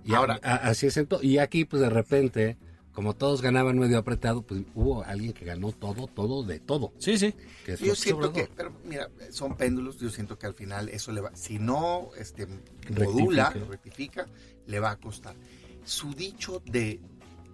[0.05, 2.57] Y Ahora- a- a- así es Y aquí, pues de repente,
[2.99, 6.93] como todos ganaban medio apretado, pues hubo alguien que ganó todo, todo, de todo.
[6.99, 7.33] Sí, sí.
[7.65, 8.49] Que Yo siento Obrador.
[8.49, 12.11] que, pero mira, son péndulos, yo siento que al final eso le va, si no
[12.19, 13.05] este, Rectifica.
[13.05, 14.27] modula, rectifica,
[14.67, 15.37] le va a costar.
[15.85, 16.99] Su dicho de,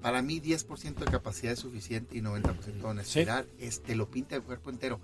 [0.01, 4.43] para mí 10% de capacidad es suficiente y 90% de honestidad, este, lo pinta el
[4.45, 4.99] cuerpo entero.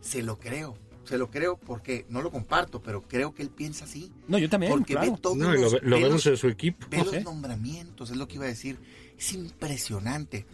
[0.00, 0.76] Se lo creo,
[1.10, 4.12] se lo creo porque no lo comparto, pero creo que él piensa así.
[4.28, 5.12] No, yo también, Porque claro.
[5.12, 6.86] ve todos No, lo, lo ve vemos los- en su equipo.
[6.88, 8.78] Ve los nombramientos, es lo que iba a decir.
[9.18, 10.46] Es impresionante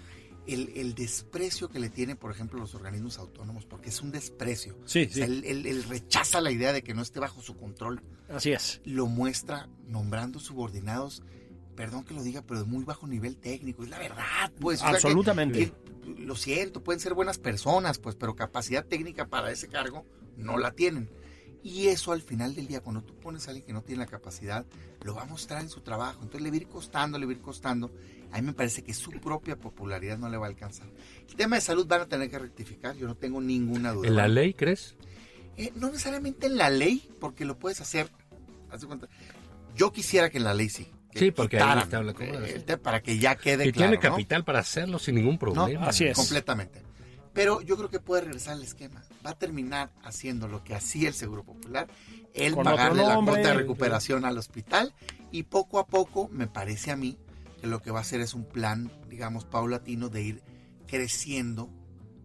[0.46, 4.76] el, el desprecio que le tiene, por ejemplo, los organismos autónomos, porque es un desprecio.
[4.84, 5.32] Sí, O sea, sí.
[5.32, 8.02] él, él- él rechaza la idea de que no esté bajo su control.
[8.28, 8.80] Así es.
[8.84, 11.22] Lo muestra nombrando subordinados,
[11.76, 13.84] perdón que lo diga, pero de muy bajo nivel técnico.
[13.84, 14.80] Es la verdad, pues.
[14.80, 15.70] o sea, que- Absolutamente.
[15.70, 15.86] que-
[16.18, 20.04] lo siento, pueden ser buenas personas, pues, pero capacidad técnica para ese cargo
[20.36, 21.10] no la tienen.
[21.62, 24.06] Y eso al final del día, cuando tú pones a alguien que no tiene la
[24.06, 24.64] capacidad,
[25.02, 26.20] lo va a mostrar en su trabajo.
[26.22, 27.92] Entonces le va a ir costando, le va a ir costando.
[28.30, 30.86] A mí me parece que su propia popularidad no le va a alcanzar.
[31.28, 34.06] El tema de salud van a tener que rectificar, yo no tengo ninguna duda.
[34.06, 34.94] ¿En la ley crees?
[35.56, 38.12] Eh, no necesariamente en la ley, porque lo puedes hacer.
[38.70, 39.08] haz de cuenta.
[39.74, 40.86] Yo quisiera que en la ley sí.
[41.18, 43.90] Que Sí, porque ahí está la eh, el tema para que ya quede Y claro.
[43.90, 44.14] tiene ¿no?
[44.14, 45.86] capital para hacerlo sin ningún problema.
[45.86, 46.16] así es.
[46.16, 46.82] Completamente.
[47.32, 49.04] Pero yo creo que puede regresar al esquema.
[49.24, 51.86] Va a terminar haciendo lo que hacía el Seguro Popular,
[52.32, 54.94] el Con pagarle la cuota de recuperación al hospital
[55.30, 57.18] y poco a poco, me parece a mí,
[57.60, 60.42] que lo que va a hacer es un plan, digamos, paulatino de ir
[60.86, 61.70] creciendo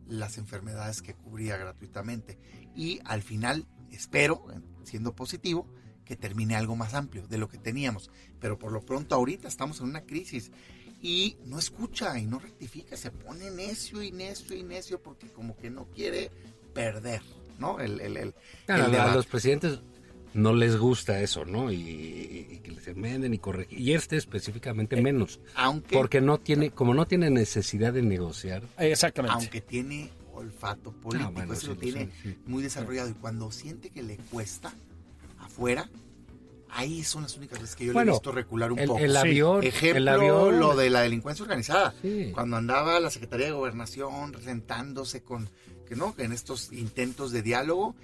[0.07, 2.39] las enfermedades que cubría gratuitamente.
[2.73, 4.45] Y al final, espero,
[4.83, 5.67] siendo positivo,
[6.05, 8.09] que termine algo más amplio de lo que teníamos.
[8.39, 10.51] Pero por lo pronto ahorita estamos en una crisis
[11.01, 15.57] y no escucha y no rectifica, se pone necio y necio y necio porque como
[15.57, 16.29] que no quiere
[16.73, 17.21] perder,
[17.59, 17.79] ¿no?
[17.79, 18.35] El, el, el,
[18.65, 19.79] Claro, el a los presidentes
[20.33, 21.71] no les gusta eso, ¿no?
[21.71, 21.77] Y,
[22.49, 23.79] y que les enmenden y corregir.
[23.79, 25.39] Y este específicamente menos.
[25.55, 28.63] Aunque, Porque no tiene, como no tiene necesidad de negociar.
[28.77, 29.33] Exactamente.
[29.35, 32.37] aunque tiene olfato político, Ah, bueno, eso sí, lo tiene sí.
[32.45, 34.73] muy desarrollado y cuando siente que le cuesta
[35.61, 35.89] afuera,
[36.69, 38.99] ahí son las únicas veces que yo le he visto recular un El, poco.
[38.99, 39.17] el Sí.
[39.17, 41.93] avión, Ejemplo, el avión, lo de la delincuencia organizada.
[42.01, 42.31] Sí.
[42.33, 45.49] Cuando andaba la Secretaría de Gobernación sentándose con,
[45.87, 47.95] que no, en estos intentos de diálogo,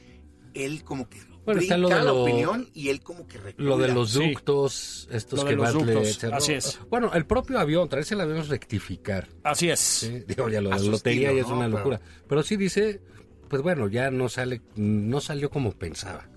[0.53, 3.37] él como que Bueno, está brinca lo de la lo- opinión y él como que
[3.37, 3.69] recula.
[3.69, 4.29] Lo de los Sí.
[4.31, 6.37] ductos, estos Lo que etcétera.
[6.37, 6.79] así es.
[6.89, 9.27] Bueno, el propio avión, traerse el avión es rectificar.
[9.43, 9.79] Así es.
[9.79, 10.23] ¿sí?
[10.27, 12.01] Digo, ya lo de la lotería es una Pero- locura.
[12.27, 13.01] Pero sí dice,
[13.49, 16.27] pues bueno, ya no sale, no salió como pensaba.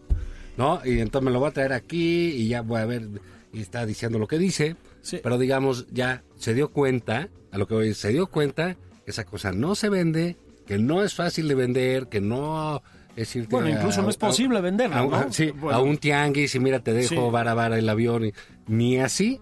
[0.61, 0.81] ¿No?
[0.85, 3.09] Y entonces me lo voy a traer aquí y ya voy a ver,
[3.53, 4.77] y está diciendo lo que dice.
[5.03, 5.19] Sí.
[5.23, 9.25] Pero digamos, ya se dio cuenta, a lo que voy, se dio cuenta que esa
[9.25, 12.83] cosa no se vende, que no es fácil de vender, que no
[13.17, 15.33] es irte Bueno, a- incluso no es posible venderla, a, un- ¿no?
[15.33, 15.79] sí, Bueno.
[15.79, 17.31] a un tianguis y mira, te dejo Sí.
[17.33, 18.27] vara vara el avión.
[18.27, 18.33] y-
[18.69, 19.41] ni así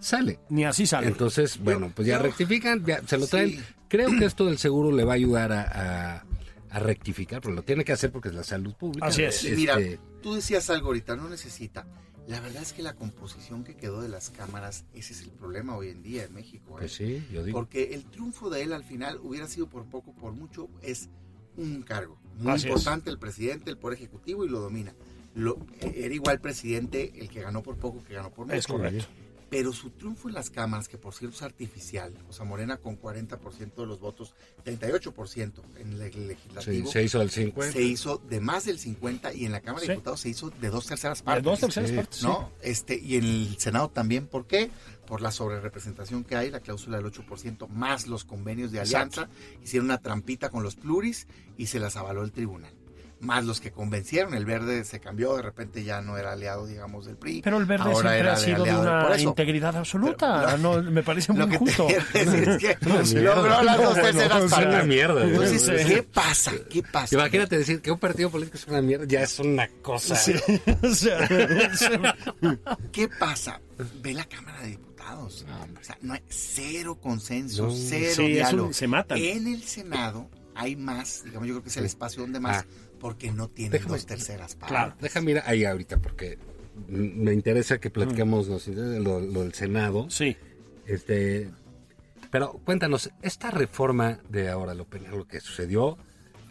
[0.00, 0.38] sale.
[0.50, 1.06] Ni así sale.
[1.06, 3.50] Entonces, bueno, pues ya yo- rectifican, ya se lo traen.
[3.52, 3.60] Sí.
[3.88, 5.62] Creo que esto del seguro le va a ayudar a,
[6.18, 6.24] a-
[6.70, 9.06] a rectificar, pero lo tiene que hacer porque es la salud pública.
[9.06, 9.44] Así es.
[9.56, 11.86] Mira, Este, tú decías algo ahorita, no necesita.
[12.26, 15.76] La verdad es que la composición que quedó de las cámaras, ese es el problema
[15.76, 16.70] hoy en día en México.
[16.70, 16.80] ¿eh?
[16.80, 17.56] pues sí, yo digo.
[17.56, 21.10] Porque el triunfo de él al final hubiera sido por poco, por mucho, es
[21.56, 22.18] un cargo.
[22.38, 22.72] Muy Así es.
[22.72, 24.96] importante el presidente, el poder ejecutivo y lo domina.
[25.36, 28.58] Lo, era igual presidente el que ganó por poco que ganó por mucho.
[28.58, 29.04] Es correcto.
[29.48, 33.00] Pero su triunfo en las cámaras, que por cierto es artificial, o sea, Morena con
[33.00, 37.72] 40% de los votos, 38% en el Sí, legislativo, se hizo el 50.
[37.72, 39.86] se hizo de más del 50 y en la Cámara Sí.
[39.86, 41.44] de Diputados se hizo de dos terceras De partes.
[41.44, 41.96] dos terceras Sí.
[41.96, 42.18] partes.
[42.18, 42.26] sí.
[42.26, 42.50] ¿no?
[42.60, 44.70] Este, y en el Senado también, ¿por qué?
[45.06, 49.20] Por la sobrerepresentación que hay, la cláusula del 8%, más los convenios de Exacto.
[49.20, 49.28] alianza,
[49.62, 52.72] hicieron una trampita con los pluris y se las avaló el tribunal.
[53.18, 57.06] Más los que convencieron, el verde se cambió, de repente ya no era aliado, digamos,
[57.06, 57.40] del PRI.
[57.42, 60.44] Pero el verde ahora siempre ha sido de una integridad absoluta.
[60.44, 61.88] Pero- no, me parece Lo muy que justo.
[61.88, 62.04] es
[62.58, 62.76] que
[63.14, 63.34] mierda.
[63.34, 64.68] logró las dos No, terceras es partes.
[64.74, 65.28] una mierda, ¿no?
[65.30, 65.94] Entonces, Sí.
[65.94, 66.52] ¿qué pasa?
[66.68, 67.14] ¿Qué pasa?
[67.14, 70.14] Imagínate decir que un partido político es una mierda, ya es una cosa.
[70.14, 70.34] Sí,
[70.82, 71.26] o sea,
[72.92, 73.60] ¿Qué pasa?
[74.02, 75.44] Ve la Cámara de Diputados.
[75.80, 77.70] o sea, no hay cero consenso, No.
[77.72, 78.72] cero Sí, es un- diálogo.
[78.72, 79.18] se matan.
[79.18, 82.66] En el Senado hay más, digamos, yo creo que es el espacio donde más, Ah.
[83.00, 84.68] Porque no tiene Déjame- dos terceras partes.
[84.76, 84.94] Claro.
[85.00, 86.38] Déjame ir ahí ahorita porque
[86.88, 90.06] mm, me interesa que platiquemos interesa lo, lo del Senado.
[90.10, 90.36] sí.
[90.86, 91.50] Este,
[92.30, 95.98] pero cuéntanos, esta reforma de ahora lo penal, lo que sucedió,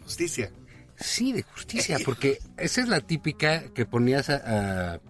[0.04, 0.50] Justicia.
[0.98, 5.00] Sí, de justicia, porque esa es la típica que ponías a, a-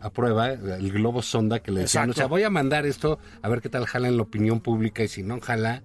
[0.00, 2.12] a prueba, el globo sonda que le decían, Exacto.
[2.12, 5.02] o sea, voy a mandar esto a ver qué tal jala en la opinión pública
[5.02, 5.82] y si no jala,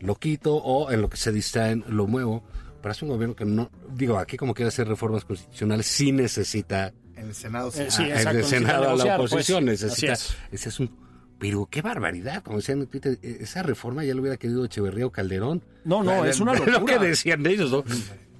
[0.00, 2.42] lo quito o en lo que se distraen, lo muevo.
[2.82, 6.92] Pero es un gobierno que no, digo, aquí como quiere hacer reformas constitucionales, sí necesita,
[7.16, 7.82] En el Senado sí.
[7.82, 9.82] Eh, sí, ah, exacto, el Senado a la negociar, oposición, pues.
[9.82, 11.10] necesita, ese es un...
[11.38, 15.06] Pero qué barbaridad, como decían en Twitter, eh, esa reforma ya lo hubiera querido Echeverría
[15.06, 15.62] o Calderón.
[15.84, 16.98] No, no, es una Lo que locura.
[16.98, 17.82] decían de ellos, ¿no?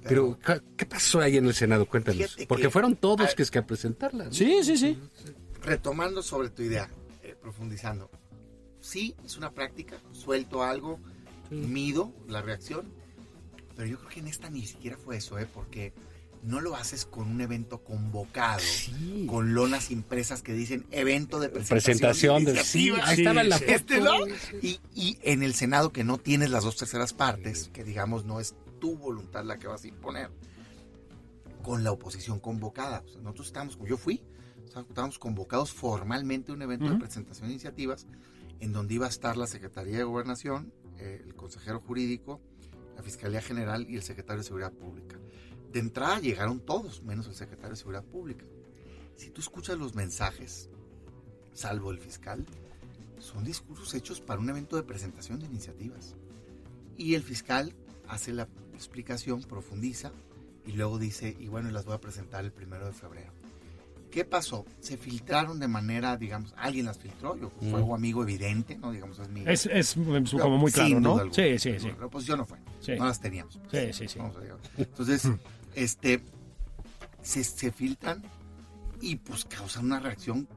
[0.03, 1.85] Pero, ¿qué- ¿qué pasó ahí en el Senado?
[1.87, 2.21] Cuéntanos.
[2.23, 4.25] Fíjate Porque que- fueron todos Ah, que es que a presentarla.
[4.25, 4.31] ¿no?
[4.33, 4.99] Sí, sí, sí.
[5.63, 6.89] Retomando sobre tu idea,
[7.23, 8.09] eh, profundizando.
[8.79, 10.99] Sí, es una práctica, suelto algo,
[11.51, 12.91] mido la reacción,
[13.81, 15.47] pero yo creo que en esta ni siquiera fue eso, ¿eh?
[15.51, 15.91] porque
[16.43, 19.25] no lo haces con un evento convocado, Sí.
[19.27, 21.97] con lonas impresas que dicen evento de presentación.
[21.97, 22.63] Presentación de...
[22.63, 23.63] Sí, ahí Sí, estaba en la sí.
[23.63, 23.75] foto.
[23.75, 24.13] Este, ¿no?
[24.61, 28.39] Y, y en el Senado que no tienes las dos terceras partes, que digamos no
[28.39, 30.29] es tu voluntad la que vas a imponer,
[31.63, 33.01] con la oposición convocada.
[33.03, 34.21] O sea, nosotros estábamos, yo fui,
[34.63, 38.05] estábamos convocados formalmente a un evento de presentación de iniciativas
[38.59, 42.39] en donde iba a estar la Secretaría de Gobernación, eh, el consejero jurídico,
[42.95, 45.17] la Fiscalía General y el secretario de Seguridad Pública.
[45.71, 48.45] de entrada llegaron todos, menos el secretario de Seguridad Pública.
[49.15, 50.69] Si tú escuchas los mensajes,
[51.53, 52.45] salvo el fiscal,
[53.19, 56.15] son discursos hechos para un evento de presentación de iniciativas.
[56.97, 57.73] Y el fiscal
[58.07, 60.11] hace la explicación, profundiza
[60.65, 63.31] y luego dice, y bueno, las voy a presentar el primero de febrero.
[64.11, 64.65] ¿Qué pasó?
[64.81, 68.91] Se filtraron de manera, digamos, alguien las filtró, yo fue un amigo evidente, ¿no?
[68.91, 69.43] Digamos, es mi...
[69.47, 71.33] Es, es como muy claro, ¿no?
[71.33, 71.91] Sí, sí, sí.
[71.97, 73.59] La oposición no fue, no las teníamos.
[73.71, 74.19] Sí, sí, sí.
[74.77, 75.27] Entonces,
[75.75, 76.21] este,
[77.21, 78.23] se, se filtran
[78.99, 80.47] y pues causan una reacción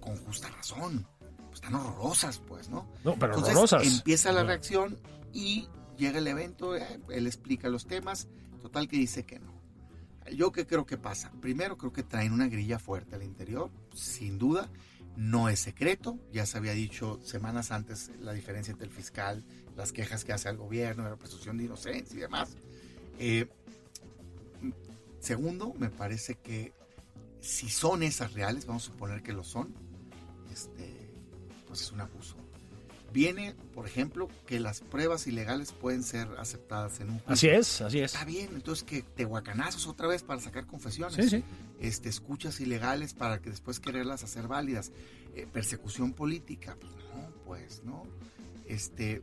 [0.00, 1.06] con justa razón.
[1.46, 2.88] Pues están horrorosas, pues, ¿no?
[3.04, 3.86] No, pero Entonces, horrorosas.
[3.86, 4.98] Empieza la reacción
[5.32, 8.28] y llega el evento, eh, él explica los temas,
[8.62, 9.56] total que dice que no.
[10.32, 11.30] Yo qué creo que pasa.
[11.40, 14.68] Primero creo que traen una grilla fuerte al interior, sin duda.
[15.16, 19.44] No es secreto, ya se había dicho semanas antes la diferencia entre el fiscal,
[19.76, 22.56] las quejas que hace al gobierno, la presunción de inocencia y demás.
[23.18, 23.46] Eh,
[25.20, 26.72] segundo, me parece que
[27.40, 29.74] si son esas reales, vamos a suponer que lo son,
[30.52, 31.14] este,
[31.66, 32.36] pues es un abuso.
[33.12, 37.32] Viene, por ejemplo, que las pruebas ilegales pueden ser aceptadas en un juicio.
[37.32, 38.12] Así es, así es.
[38.12, 41.14] Está bien, entonces que te guacanazos otra vez para sacar confesiones.
[41.14, 41.44] Sí, sí.
[41.80, 44.92] Este, escuchas ilegales para que después quererlas hacer válidas.
[45.34, 48.02] Eh, persecución política, pues no, pues no.
[48.66, 49.22] Este,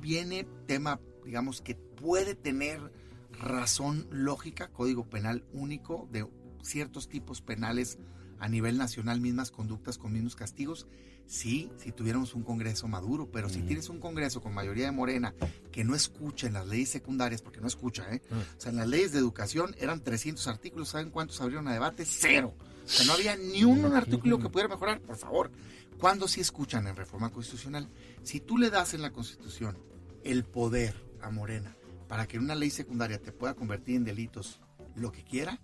[0.00, 2.92] viene tema, digamos, que puede tener
[3.32, 6.26] razón lógica, código penal único de
[6.62, 7.98] ciertos tipos penales
[8.38, 10.86] a nivel nacional, mismas conductas con mismos castigos.
[11.26, 15.34] Sí, si tuviéramos un Congreso maduro, pero si tienes un Congreso con mayoría de Morena
[15.70, 18.22] que no escucha en las leyes secundarias, porque no escucha, ¿eh?
[18.30, 22.06] O sea, en las leyes de educación eran 300 artículos, ¿saben cuántos abrieron a debate?
[22.06, 22.54] Cero.
[22.82, 25.50] O sea, no había ni un artículo que pudiera mejorar, por favor.
[25.98, 27.88] ¿Cuándo sí escuchan en reforma constitucional?
[28.22, 29.78] Si tú le das en la Constitución
[30.24, 31.76] el poder a Morena
[32.08, 34.60] para que en una ley secundaria te pueda convertir en delitos
[34.94, 35.60] lo que quiera,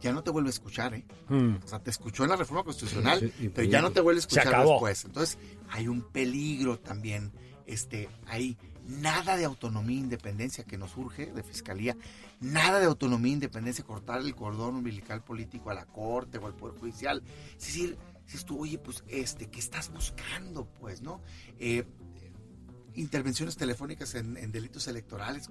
[0.00, 1.06] ya no te vuelve a escuchar, ¿eh?
[1.28, 1.56] Mm.
[1.64, 4.00] O sea, te escuchó en la reforma constitucional, Sí, sí, y pero ya no te
[4.00, 5.04] vuelve a escuchar después.
[5.04, 5.38] Entonces,
[5.70, 7.32] hay un peligro también,
[7.66, 11.96] este, hay nada de autonomía e independencia que nos urge de fiscalía,
[12.40, 16.54] nada de autonomía e independencia, cortar el cordón umbilical político a la corte o al
[16.54, 17.22] poder judicial.
[17.56, 20.66] Es decir, dices tú, oye, pues, este, ¿qué estás buscando?
[20.80, 21.20] Pues, ¿no?
[21.58, 21.84] Eh,
[22.94, 25.50] intervenciones telefónicas en, en delitos electorales,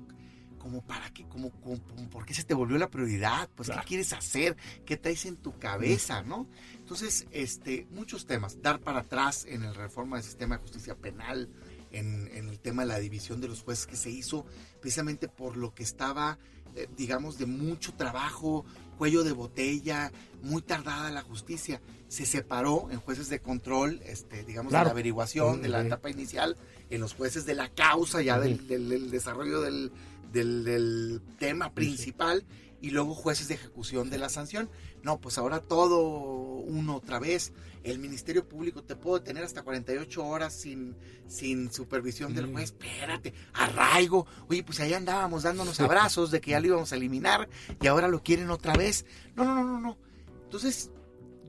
[0.58, 3.50] como para qué, como, ¿por qué se te volvió la prioridad?
[3.54, 3.82] Pues, Claro.
[3.82, 4.56] ¿qué quieres hacer?
[4.86, 6.48] ¿Qué traes en tu cabeza, no?
[6.78, 11.50] Entonces, este, muchos temas, dar para atrás en la reforma del sistema de justicia penal,
[11.92, 14.46] en, en el tema de la división de los jueces que se hizo
[14.80, 16.40] precisamente por lo que estaba,
[16.76, 21.82] eh, digamos, de mucho trabajo, cuello de botella, muy tardada la justicia.
[22.08, 24.86] Se separó en jueces de control, este, digamos, Claro.
[24.86, 26.56] de la averiguación, de la etapa inicial,
[26.89, 29.91] en los jueces de la causa, ya del, del- del desarrollo del-
[30.32, 32.43] del tema principal,
[32.82, 34.69] y luego jueces de ejecución de la sanción.
[35.04, 37.52] No, pues ahora todo uno otra vez.
[37.84, 40.96] El Ministerio Público te puede tener hasta 48 horas sin,
[41.28, 42.72] sin supervisión del juez.
[42.72, 44.26] Espérate, arraigo.
[44.48, 47.50] Oye, pues ahí andábamos dándonos abrazos de que ya lo íbamos a eliminar
[47.82, 49.06] y ahora lo quieren otra vez.
[49.36, 49.98] No, no, no, no, no.
[50.46, 50.89] Entonces,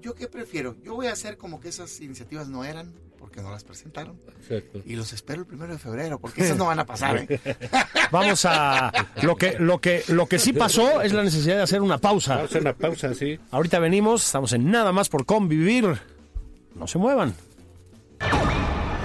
[0.01, 0.77] ¿yo qué prefiero?
[0.83, 2.93] Yo voy a hacer como que esas iniciativas no eran,
[3.25, 4.21] porque no las presentaron.
[4.39, 4.83] Exacto.
[4.85, 7.41] Y los espero el primero de febrero, porque esas no van a pasar, ¿eh?
[8.11, 11.81] Vamos a lo que lo que lo que sí pasó es la necesidad de hacer
[11.81, 12.35] una pausa.
[12.35, 13.41] Vamos a hacer una pausa, sí.
[13.51, 15.99] Ahorita venimos, estamos en nada más por convivir.
[16.75, 17.35] No se muevan.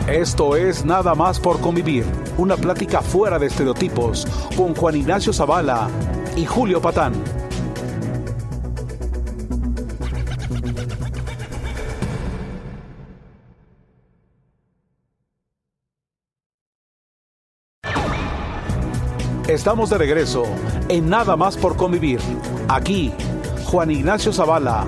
[0.09, 2.03] Esto es Nada más por convivir,
[2.37, 4.25] una plática fuera de estereotipos
[4.57, 5.89] con Juan Ignacio Zavala
[6.35, 7.13] y Julio Patán.
[19.59, 20.45] Estamos de regreso
[20.87, 22.21] en Nada más por convivir.
[22.69, 23.11] Aquí,
[23.65, 24.87] Juan Ignacio Zavala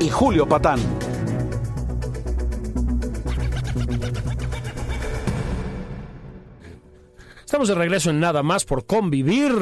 [0.00, 0.80] y Julio Patán.
[7.44, 9.52] Estamos de regreso en nada más por convivir.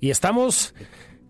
[0.00, 0.74] Y estamos.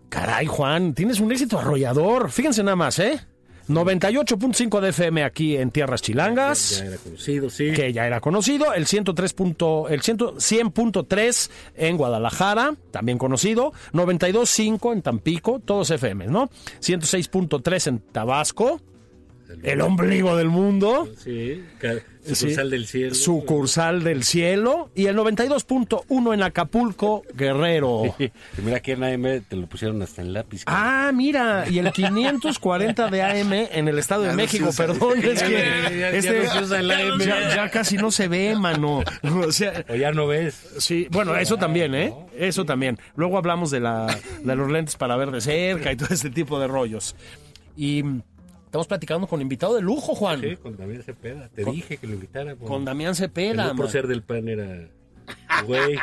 [0.09, 2.29] Caray, Juan, tienes un éxito arrollador.
[2.29, 3.25] Fíjense nada más, ¿eh?
[3.73, 6.79] 98.5 de FM aquí en Tierras Chilangas.
[6.79, 7.71] Ya era conocido, sí.
[7.71, 9.33] que ya era conocido, el 103.
[9.33, 16.49] punto- el 100 100.3 en Guadalajara, también conocido, 92.5 en Tampico, todos FM, ¿no?
[16.79, 18.81] 106.3 en Tabasco,
[19.63, 21.07] el ombligo del mundo.
[21.17, 21.63] Sí,
[22.23, 22.71] sucursal Sí.
[22.71, 23.15] del cielo.
[23.15, 24.89] Sucursal del cielo.
[24.95, 28.03] Y el 92.1 en Acapulco, Guerrero.
[28.63, 30.63] Mira aquí en AM te lo pusieron hasta en lápiz.
[30.67, 35.47] Ah, mira, y el 540 de AM en el Estado de México, perdón, es Ya,
[35.47, 35.53] que
[35.99, 36.43] ya, este,
[37.25, 39.03] ya, ya casi no se ve, mano.
[39.23, 40.55] O sea, O ya no ves.
[40.77, 42.13] sí, bueno, eso también, ¿eh?
[42.37, 42.97] Eso también.
[43.15, 44.07] Luego hablamos de, la,
[44.43, 47.15] de los lentes para ver de cerca y todo este tipo de rollos.
[47.77, 48.03] Y
[48.71, 50.39] estamos platicando con invitado de lujo, Juan.
[50.39, 51.49] Sí, con Damián Cepeda.
[51.49, 52.55] Te dije que lo invitara.
[52.55, 53.67] por- Con Damián Cepeda.
[53.67, 54.87] no por ser del pan era...
[55.67, 55.95] Güey.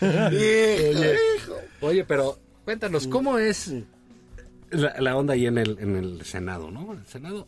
[0.00, 1.54] Hijo.
[1.80, 3.72] Oye, pero cuéntanos, ¿cómo es
[4.70, 6.92] la, la onda ahí en el, en el Senado, no?
[6.92, 7.46] El Senado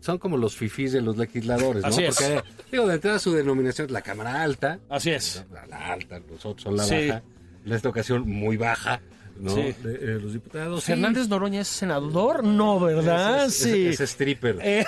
[0.00, 1.88] son como los fifís de los legisladores, ¿no?
[1.88, 2.14] Así es.
[2.14, 5.44] Porque, digo, de entrada su denominación es la Cámara Alta, Así es.
[5.52, 7.08] la, la alta, nosotros son la Sí.
[7.08, 7.22] baja,
[7.64, 9.00] en esta ocasión muy baja,
[9.42, 9.54] ¿no?
[9.54, 9.74] Sí.
[9.82, 10.84] De- eh, los diputados.
[10.84, 10.92] sí.
[10.92, 13.46] Fernández Noroña es senador, no, ¿verdad?
[13.46, 13.86] Es, es- sí.
[13.88, 14.58] es stripper.
[14.62, 14.84] Eh,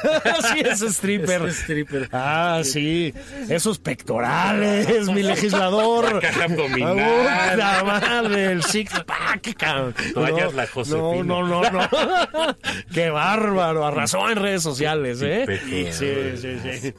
[0.52, 1.42] sí, es stripper.
[1.46, 2.08] Es stripper.
[2.12, 3.12] Ah, sí.
[3.48, 6.20] Esos pectorales, mi legislador.
[6.20, 6.98] caja abdominal.
[7.28, 9.94] Ah, puta madre, el six pack, cabrón.
[10.14, 11.02] No, la Josefina.
[11.24, 11.88] No, no, no, no.
[12.94, 13.84] Qué bárbaro.
[13.86, 15.46] Arrasó en redes sociales, ¿eh?
[15.66, 16.94] Sí, sí, sí.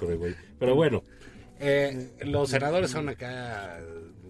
[0.59, 1.03] Pero bueno,
[1.59, 3.77] eh, los senadores son acá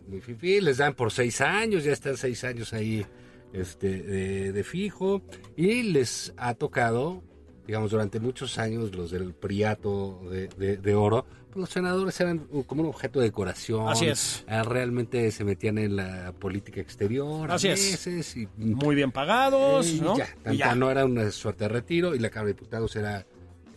[0.07, 3.05] muy fifí, les dan por seis años, ya están seis años ahí
[3.53, 5.21] este, de, de fijo,
[5.55, 7.23] y les ha tocado,
[7.67, 12.39] digamos, durante muchos años, los del Priato de, de- de Oro, pues los senadores eran
[12.67, 13.87] como un objeto de decoración.
[13.87, 14.43] Así es.
[14.47, 17.49] Ah, Realmente se metían en la política exterior.
[17.49, 17.91] a Así es.
[18.05, 20.17] veces, y Muy bien pagados, ¿no?
[20.17, 20.69] ya, tan- Y ya.
[20.69, 23.25] tan no era una suerte de retiro y la Cámara de Diputados era,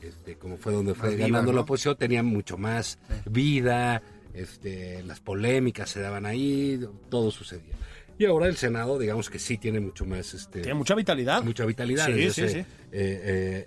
[0.02, 1.56] este, como fue donde fue ganando ¿no?
[1.56, 2.98] la oposición, tenía mucho más
[3.30, 4.02] vida,
[4.40, 7.74] este, las polémicas se daban ahí, todo sucedía.
[8.18, 11.42] Y ahora el Senado, digamos que sí tiene mucho más, este, Tiene mucha vitalidad.
[11.44, 12.58] mucha vitalidad Sí, desde sí, hace, sí.
[12.58, 12.66] eh,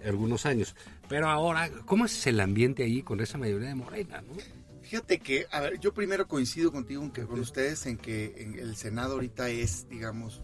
[0.03, 0.75] eh, algunos años.
[1.07, 4.21] Pero ahora, ¿cómo es el ambiente ahí con esa mayoría de Morena?
[4.21, 4.33] ¿no?
[4.81, 8.59] Fíjate que, a ver, yo primero coincido contigo en que con ustedes en que en
[8.59, 10.41] el Senado ahorita es, digamos,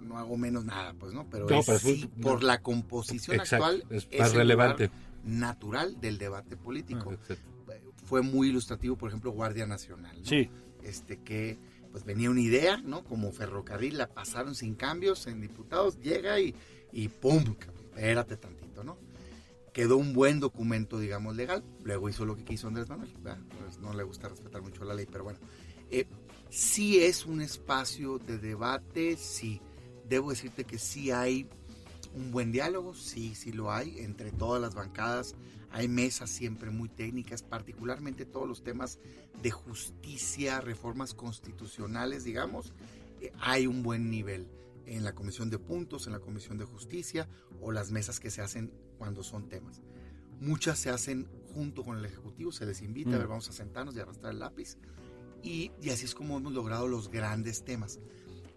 [0.00, 1.26] no hago menos nada, pues, ¿no?
[1.30, 4.36] Pero, No, es pero es sí, un- por la composición Exacto, actual es más el
[4.36, 4.84] relevante.
[4.88, 7.14] lugar natural del debate político.
[7.30, 7.34] Ah,
[8.06, 10.24] Fue muy ilustrativo, por ejemplo, Guardia Nacional, ¿no?
[10.26, 10.48] Sí.
[10.82, 11.58] Este que
[11.92, 13.04] pues venía una idea, ¿no?
[13.04, 16.54] Como ferrocarril, la pasaron sin cambios en diputados, llega y,
[16.92, 17.42] y ¡pum!
[17.94, 18.98] Espérate tantito, ¿no?
[19.72, 21.64] Quedó un buen documento, digamos, legal.
[21.82, 23.10] Luego hizo lo que quiso Andrés Manuel.
[23.22, 25.38] Pues no le gusta respetar mucho la ley, pero bueno.
[25.90, 26.06] Eh,
[26.48, 29.60] sí es un espacio de debate, sí.
[30.08, 31.48] Debo decirte que sí hay
[32.16, 35.34] un buen diálogo, sí, sí lo hay, entre todas las bancadas.
[35.70, 38.98] Hay mesas siempre muy técnicas, particularmente todos los temas
[39.42, 42.72] de justicia, reformas constitucionales, digamos.
[43.20, 44.48] eh, hay un buen nivel
[44.86, 47.28] en la Comisión de Puntos, en la Comisión de Justicia
[47.60, 49.82] o las mesas que se hacen cuando son temas.
[50.40, 53.30] Muchas se hacen junto con el Ejecutivo, se les invita, a ver, Mm.
[53.30, 54.76] vamos a sentarnos y arrastrar el lápiz.
[55.42, 57.98] Y, y así es como hemos logrado los grandes temas.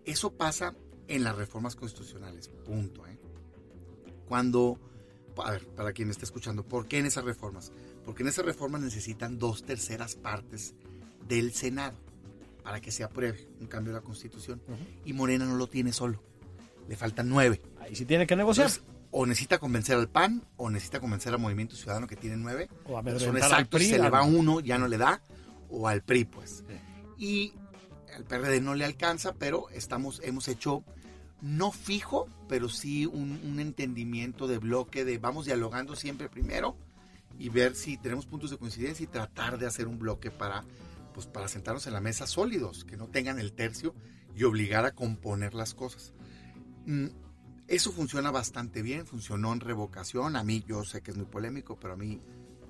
[0.06, 0.76] Eso pasa
[1.08, 3.06] en las reformas constitucionales, punto.
[3.08, 3.19] ¿eh?
[4.30, 4.80] Cuando,
[5.44, 7.74] a ver, para quien me está escuchando, ¿por qué en esas reformas?
[8.06, 10.76] Porque en esas reformas necesitan dos terceras partes
[11.28, 11.98] del Senado
[12.64, 14.62] para que se apruebe un cambio de la Constitución.
[15.04, 16.24] Y Morena no lo tiene solo,
[16.88, 17.62] le faltan nueve.
[17.82, 18.68] Ahí sí tiene que negociar.
[18.68, 22.70] Entonces, o necesita convencer al PAN o necesita convencer al Movimiento Ciudadano que tiene nueve.
[22.86, 25.22] O Son amedrentar al exactos, PRI, se le va uno, ya no le da,
[25.70, 26.64] o al PRI, pues.
[27.18, 27.54] Y
[28.16, 30.84] al PRD no le alcanza, pero estamos, hemos hecho,
[31.42, 36.76] no fijo, pero sí un, un entendimiento de bloque, de vamos dialogando siempre primero
[37.38, 40.64] y ver si tenemos puntos de coincidencia y tratar de hacer un bloque para,
[41.14, 43.96] pues, para sentarnos en la mesa sólidos, que no tengan el tercio
[44.36, 46.14] y obligar a componer las cosas.
[46.86, 47.08] Mm,
[47.68, 50.36] Eso funciona bastante bien, funcionó en revocación.
[50.36, 52.20] A mí, yo sé que es muy polémico, pero a mí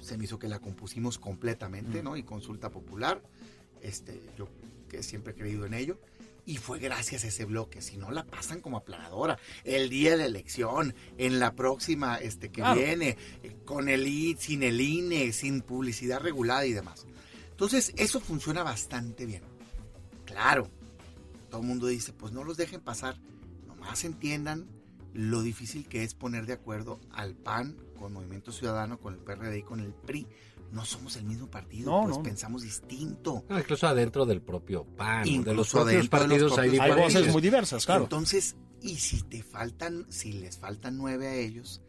[0.01, 2.17] se me hizo que la compusimos completamente, ¿no?
[2.17, 3.23] Y consulta popular.
[3.81, 4.49] Este, yo
[4.89, 5.99] que siempre he creído en ello.
[6.45, 7.81] Y fue gracias a ese bloque.
[7.81, 9.37] Si no, la pasan como aplanadora.
[9.63, 12.79] El día de la elección, en la próxima este, que Claro.
[12.79, 17.05] viene, eh, con el I, sin el INE, sin publicidad regulada y demás.
[17.51, 19.43] Entonces, eso funciona bastante bien.
[20.25, 20.69] Claro,
[21.49, 23.17] todo el mundo dice, pues no los dejen pasar.
[23.67, 24.67] Nomás entiendan
[25.13, 29.57] lo difícil que es poner de acuerdo al PAN con Movimiento Ciudadano, con el PRD
[29.59, 30.25] y con el PRI.
[30.71, 33.43] No somos el mismo partido, No, pues no, pensamos distinto.
[33.49, 37.31] No, incluso adentro del propio PAN, de los propios de los partidos hay Hay voces
[37.31, 38.03] muy diversas, claro.
[38.03, 41.81] Entonces, y si te faltan, si les faltan nueve a ellos,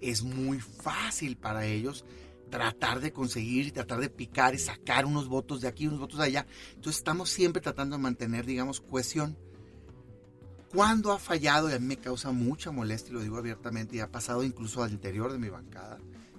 [0.00, 2.04] es muy fácil para ellos
[2.50, 6.24] tratar de conseguir, tratar de picar y sacar unos votos de aquí, unos votos de
[6.24, 6.46] allá.
[6.74, 9.36] Entonces estamos siempre tratando de mantener, digamos, cohesión.
[10.72, 11.70] ¿Cuándo ha fallado?
[11.70, 14.82] Y a mí me causa mucha molestia, y lo digo abiertamente, y ha pasado incluso
[14.82, 15.98] al interior de mi bancada.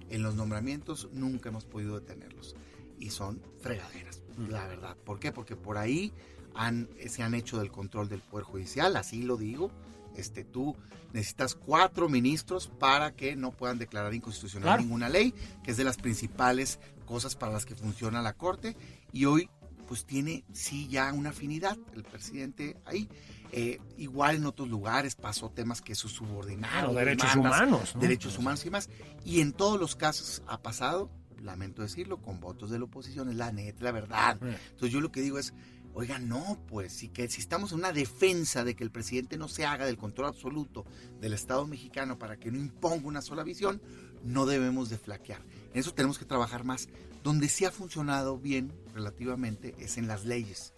[0.10, 2.56] En los nombramientos nunca hemos podido detenerlos.
[3.00, 4.96] Y son fregaderas, la verdad.
[4.98, 5.32] ¿Por qué?
[5.32, 6.14] Porque por ahí
[6.54, 9.72] han, se han hecho del control del Poder Judicial, así lo digo.
[10.16, 10.78] Este, tú
[11.12, 14.82] necesitas cuatro ministros para que no puedan declarar inconstitucional Claro.
[14.82, 15.34] ninguna ley,
[15.64, 18.78] que es de las principales cosas para las que funciona la Corte.
[19.12, 19.50] Y hoy,
[19.88, 23.10] pues tiene sí ya una afinidad el presidente ahí.
[23.58, 28.02] Eh, igual en otros lugares pasó temas que sus subordinados, Claro, derechos demandas, humanos, ¿no?
[28.02, 28.90] derechos humanos y demás.
[29.24, 31.10] Y en todos los casos ha pasado,
[31.42, 34.38] lamento decirlo, con votos de la oposición, es la neta, la verdad.
[34.44, 34.58] Eh.
[34.72, 35.54] Entonces yo lo que digo es,
[35.94, 39.48] oiga, no, pues, si, que, si estamos en una defensa de que el presidente no
[39.48, 40.84] se haga del control absoluto
[41.22, 43.82] del Estado mexicano para que no imponga una sola visión,
[44.22, 45.42] no debemos de flaquear.
[45.74, 46.90] En eso tenemos que trabajar más.
[47.24, 50.74] Donde sí ha funcionado bien relativamente es en las leyes.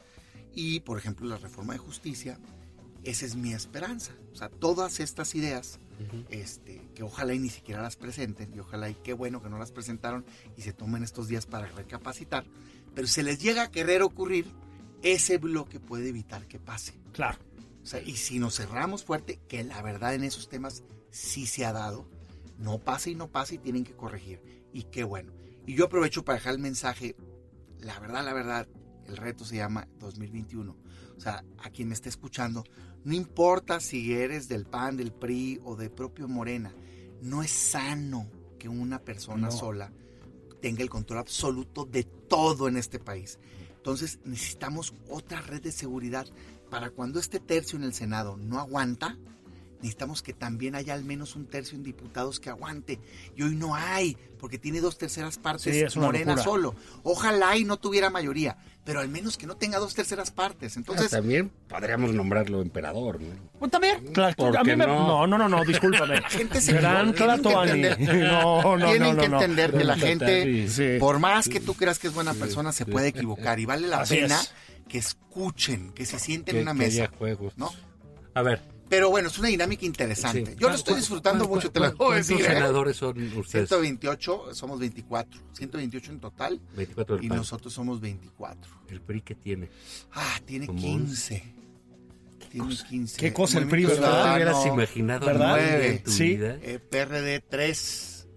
[0.54, 2.40] Y, por ejemplo, la reforma de justicia,
[3.08, 4.12] esa es mi esperanza.
[4.34, 5.80] O sea, todas estas ideas,
[6.30, 9.58] este, que ojalá y ni siquiera las presenten, y ojalá y qué bueno que no
[9.58, 10.26] las presentaron
[10.58, 12.46] y se tomen estos días para recapacitar,
[12.94, 14.46] pero se les llega a querer ocurrir,
[15.04, 17.00] ese bloque puede evitar que pase.
[17.14, 17.38] Claro.
[17.82, 21.66] O sea, y si nos cerramos fuerte, que la verdad en esos temas sí se
[21.66, 22.10] ha dado,
[22.58, 24.42] no pasa y no pasa y tienen que corregir.
[24.74, 25.32] Y qué bueno.
[25.66, 27.16] Y yo aprovecho para dejar el mensaje,
[27.80, 28.68] la verdad, la verdad,
[29.08, 30.76] el reto se llama 2021.
[31.16, 32.64] O sea, a quien me esté escuchando,
[33.04, 36.74] no importa si eres del PAN, del PRI o de propio Morena,
[37.22, 38.30] no es sano
[38.60, 39.52] que una persona No.
[39.52, 39.92] sola
[40.62, 43.40] tenga el control absoluto de todo en este país.
[43.76, 46.28] Entonces necesitamos otra red de seguridad
[46.70, 49.18] para cuando este tercio en el Senado no aguanta,
[49.78, 53.00] necesitamos que también haya al menos un tercio en diputados que aguante.
[53.36, 56.44] Y hoy no hay, porque tiene dos terceras partes Sí, es una Morena locura.
[56.44, 56.76] solo.
[57.04, 60.78] Ojalá y no tuviera mayoría, pero al menos que no tenga dos terceras partes.
[60.78, 63.36] Entonces, también podríamos nombrarlo emperador, ¿no?
[63.60, 64.14] pues también.
[64.14, 65.08] Claro, ¿Por a mí qué me- no?
[65.08, 66.22] no, no, no, no, discúlpame.
[66.22, 67.98] La gente se Gran entender-
[68.32, 69.42] No, no, Tienen no, que no, no.
[69.44, 70.98] entender que la gente, Sí.
[71.00, 73.60] por más que tú creas que es buena persona, se puede equivocar.
[73.60, 74.54] Y vale la Así pena es.
[74.88, 77.04] que escuchen, que se sienten Que, en una que mesa.
[77.04, 77.54] haya juegos.
[77.58, 77.70] ¿no?
[78.34, 78.62] A ver.
[78.90, 80.52] Pero bueno, es una dinámica interesante.
[80.52, 80.58] sí.
[80.60, 82.46] Yo lo estoy ¿Cuál- disfrutando cuál- mucho, te lo puedo ¿Cuántos decir.
[82.46, 82.50] ¿eh?
[82.54, 83.68] senadores son ustedes?
[83.70, 85.42] 128, somos 24.
[85.54, 87.38] 128 en total 24 del y PAN.
[87.38, 88.72] nosotros somos 24.
[88.90, 89.70] ¿El PRI que tiene?
[90.14, 91.44] Ah, tiene Como 15.
[92.50, 93.20] Tiene 15.
[93.20, 93.96] qué cosa el PRI, ¿verdad?
[93.98, 95.48] ¿Te Ciudadano, hubieras imaginado ¿Verdad?
[95.50, 96.24] nueve en tu Sí.
[96.38, 96.58] vida?
[96.62, 98.28] eh, PRD 3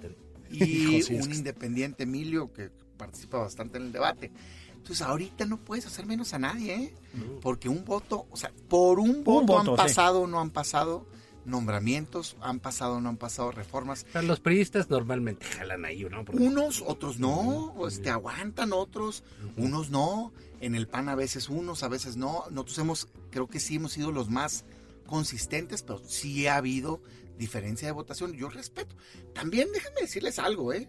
[0.50, 4.32] y Hijo, sí, un independiente Emilio que participa bastante en el debate.
[4.80, 6.94] Entonces ahorita no puedes hacer menos a nadie, ¿eh?
[7.40, 11.06] Porque un voto, o sea, por un voto, voto, han pasado o no han pasado
[11.44, 14.06] nombramientos, han pasado o no han pasado reformas.
[14.08, 16.24] O sea, los priistas normalmente jalan ahí, ¿no?
[16.24, 19.22] Porque- Unos, otros no, pues te aguantan otros,
[19.56, 20.32] unos no.
[20.60, 22.44] En el PAN a veces unos, a veces no.
[22.50, 24.64] Nosotros hemos, creo que sí hemos sido los más
[25.06, 27.00] consistentes, pero sí ha habido
[27.38, 28.32] diferencia de votación.
[28.34, 28.94] Yo respeto.
[29.34, 30.88] También déjenme decirles algo, ¿eh?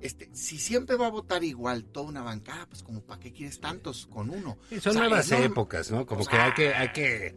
[0.00, 3.60] Este, si siempre va a votar igual toda una bancada, pues como para qué quieres
[3.60, 4.56] tantos con uno.
[4.68, 6.06] Sí, son O sea, nuevas épocas, ¿no?
[6.06, 7.34] Como o que hay que, hay que,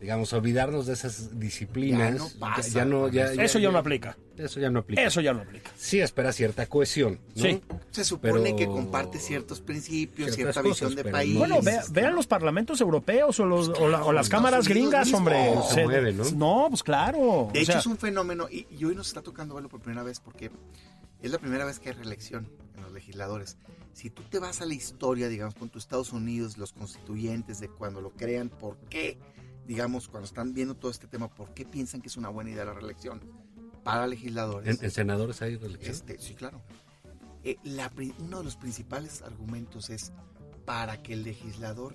[0.00, 2.14] digamos, olvidarnos de esas disciplinas.
[2.14, 4.16] Ya no pasa, ya, no, ya, Eso ya no aplica.
[4.38, 5.02] Eso ya no aplica.
[5.02, 5.70] Eso ya no aplica.
[5.76, 7.42] Sí espera cierta cohesión, ¿no?
[7.44, 7.60] Sí.
[7.90, 11.34] Se supone Pero- que comparte ciertos principios, Ciertas cierta cosas, visión de país.
[11.34, 15.04] no- Bueno, ve- vean los parlamentos europeos o, los, o, la- o las cámaras gringas,
[15.08, 15.18] mismo.
[15.18, 15.54] hombre.
[15.54, 16.24] No se mueve, ¿no?
[16.30, 17.50] No, pues claro.
[17.52, 19.80] De O hecho, sea, es un fenómeno y, y hoy nos está tocando verlo por
[19.82, 20.50] primera vez porque
[21.22, 23.56] es la primera vez que hay reelección en los legisladores.
[23.92, 27.68] Si tú te vas a la historia, digamos, con tus Estados Unidos, los constituyentes de
[27.68, 29.18] cuando lo crean, ¿por qué?
[29.66, 32.64] Digamos, cuando están viendo todo este tema, ¿por qué piensan que es una buena idea
[32.64, 33.20] la reelección?
[33.84, 34.78] Para legisladores.
[34.78, 35.94] ¿En, en senadores hay reelección?
[35.94, 36.62] Este, sí, claro.
[37.42, 40.12] Eh, la uno de los principales argumentos es
[40.64, 41.94] para que el legislador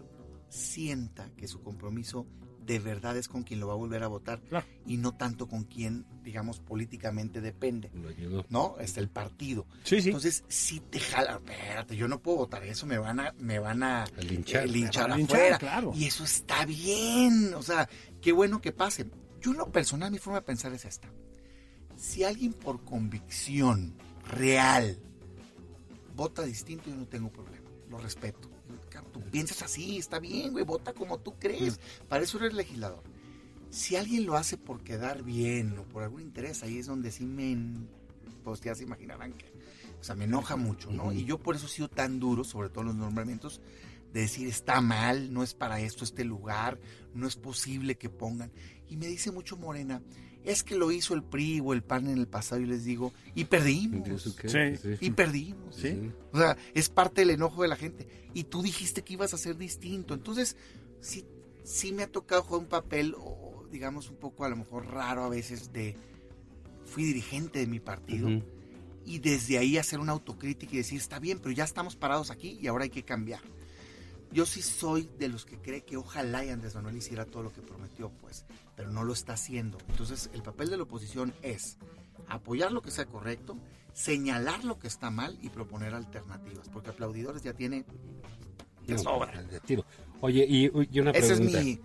[0.49, 2.25] sienta que su compromiso
[2.65, 4.65] de verdad es con quien lo va a volver a votar Claro.
[4.85, 7.91] y no tanto con quien, digamos, políticamente depende.
[7.93, 8.45] Lo ayudó.
[8.49, 8.75] ¿No?
[8.79, 9.65] Es el partido.
[9.83, 10.09] sí, sí.
[10.09, 13.83] Entonces, si te jala, espérate, yo no puedo votar eso, me van a, me van
[13.83, 14.63] a, A linchar.
[14.65, 15.57] eh, linchar Me van a linchar, afuera.
[15.59, 15.91] claro.
[15.95, 17.53] Y eso está bien.
[17.53, 17.87] O sea,
[18.21, 19.05] qué bueno que pase.
[19.41, 21.07] Yo en lo personal, mi forma de pensar es esta.
[21.95, 23.95] Si alguien por convicción
[24.27, 24.97] real
[26.15, 27.69] vota distinto, yo no tengo problema.
[27.89, 28.49] Lo respeto.
[29.03, 31.79] Tú piensas así, está bien, güey, vota como tú crees.
[32.07, 33.03] Para eso eres legislador.
[33.69, 37.25] Si alguien lo hace por quedar bien o por algún interés, ahí es donde sí
[37.25, 37.57] me...
[38.43, 39.51] Pues ya se imaginarán que...
[39.99, 41.11] O sea, me enoja mucho, ¿no?
[41.11, 43.59] Y yo por eso he sido tan duro, sobre todo en los nombramientos,
[44.13, 46.79] de decir, está mal, no es para esto este lugar,
[47.13, 48.51] no es posible que pongan.
[48.87, 50.01] Y me dice mucho Morena,
[50.45, 53.13] es que lo hizo el PRI o el PAN en el pasado, y les digo,
[53.33, 54.37] y perdimos.
[54.45, 54.97] Sí.
[55.01, 55.75] Y perdimos.
[55.75, 56.11] Sí.
[56.31, 58.07] O sea, es parte del enojo de la gente.
[58.33, 60.13] Y tú dijiste que ibas a ser distinto.
[60.13, 60.55] Entonces,
[61.01, 61.25] sí,
[61.63, 65.23] sí me ha tocado jugar un papel o, digamos, un poco a lo mejor raro
[65.23, 65.95] a veces de,
[66.85, 68.29] fui dirigente de mi partido
[69.05, 72.57] y desde ahí hacer una autocrítica y decir, está bien, pero ya estamos parados aquí
[72.61, 73.41] y ahora hay que cambiar.
[74.31, 77.53] Yo sí soy de los que cree que ojalá y Andrés Manuel hiciera todo lo
[77.53, 78.45] que prometió, pues,
[78.75, 79.77] pero no lo está haciendo.
[79.89, 81.77] Entonces, el papel de la oposición es
[82.27, 83.57] apoyar lo que sea correcto,
[83.93, 87.85] señalar lo que está mal y proponer alternativas, porque aplaudidores ya tiene
[88.87, 89.41] No, sobra.
[89.43, 89.85] de tiro.
[90.21, 91.61] Oye, y, y una Esa es pregunta.
[91.61, 91.79] mi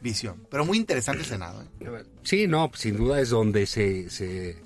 [0.00, 0.46] visión.
[0.50, 1.62] Pero muy interesante el Senado.
[1.62, 2.04] ¿eh?
[2.22, 4.62] Sí, no, sin duda es donde se, se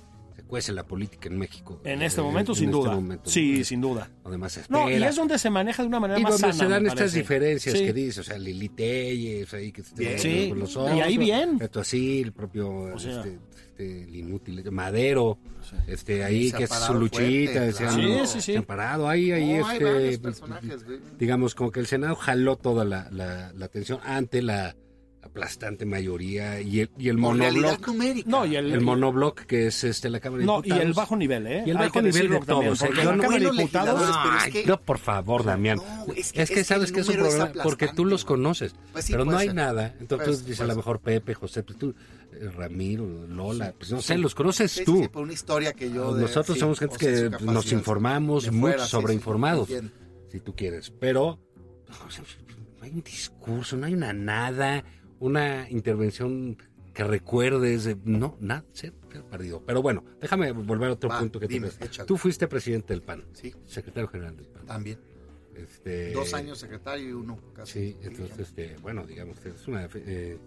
[0.47, 1.79] cuece la política en México.
[1.83, 2.91] En este Eh, momento, en sin este duda.
[2.95, 3.63] momento, sí, ¿no?
[3.65, 4.09] sin duda.
[4.23, 6.53] Además se No, y es donde se maneja de una manera Y más donde sana,
[6.63, 7.17] se dan estas parece.
[7.19, 7.85] diferencias Sí.
[7.85, 10.17] que dice, o sea, Lili Telles, ahí que Bien.
[10.19, 11.57] Sí, con los y ahí bien.
[11.61, 13.17] Esto así, el propio, O sea.
[13.17, 15.37] este, este, el inútil, Madero,
[15.87, 18.25] este, ahí se que es su luchita, fuerte, se han- claro.
[18.25, 18.51] Sí, sí, sí.
[18.53, 20.99] se han parado, ahí, ahí, hay este, güey.
[21.19, 24.75] digamos, como que el Senado jaló toda la, la, la atención ante la
[25.27, 28.29] aplastante mayoría y el, y el monobloc, numérica.
[28.29, 30.85] No, y el, el monobloc que es este la Cámara de no, y Diputados.
[30.85, 31.63] el bajo nivel, ¿eh?
[31.65, 32.89] Y el Hay bajo nivel de todos, ¿eh?
[32.95, 34.09] Yo no- Cámara de Diputados...
[34.47, 35.77] es que- no, por favor, Damián.
[35.77, 38.75] No, es es, que- es que sabes que es un problema porque tú los conoces,
[38.91, 39.55] Pues sí, pero no hay ser.
[39.55, 39.95] nada.
[39.99, 41.93] Entonces Pues, dices a puede lo mejor Pepe, José, pues tú,
[42.33, 45.01] eh, Ramiro, Lola, pues no sé, los conoces Sí, tú.
[45.01, 46.13] sí, por una historia que yo...
[46.15, 49.69] de- Nosotros sí, somos gente que nos informamos, mucho sobreinformados,
[50.31, 51.39] si tú quieres, pero
[52.79, 54.83] no hay un discurso, no hay una nada,
[55.19, 56.57] una intervención
[56.93, 59.61] que recuerdes, de- no, nada, se ha perdido.
[59.65, 61.69] Pero bueno, déjame volver a otro Va, punto que dime,
[62.07, 64.65] tú fuiste presidente del PAN, Sí, secretario general del PAN.
[64.65, 64.99] también.
[65.55, 67.71] Este, Dos años secretario y uno casi.
[67.91, 70.37] Sí, entonces, este, bueno, digamos, es una, eh,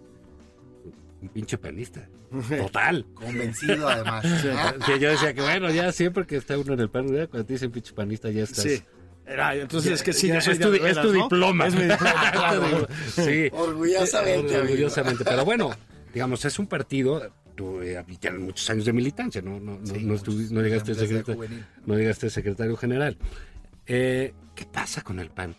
[1.21, 2.07] un pinche panista.
[2.57, 3.05] Total.
[3.13, 4.25] Convencido además.
[4.85, 7.53] Que yo decía que, bueno, ya siempre que está uno en el PAN, cuando te
[7.53, 8.63] dicen pinche panista, ya estás.
[8.63, 8.81] Sí.
[9.31, 11.23] Era, entonces es que sí, Ya, yo soy es, tu, veras, es tu ¿no?
[11.23, 11.67] diploma.
[11.67, 12.87] Es mi diploma, claro.
[13.15, 13.49] sí.
[13.51, 14.59] Orgullosamente, Eh.
[14.59, 15.23] Orgullosamente.
[15.23, 15.71] Pero bueno,
[16.13, 17.31] digamos, es un partido.
[17.55, 19.59] Tú eh, tienes muchos años de militancia, ¿no?
[19.59, 21.43] No, no, Sí, no, muchos, no llegaste, secretario,
[21.85, 23.17] no llegaste secretario general.
[23.85, 25.55] Eh, ¿Qué pasa con el PAN?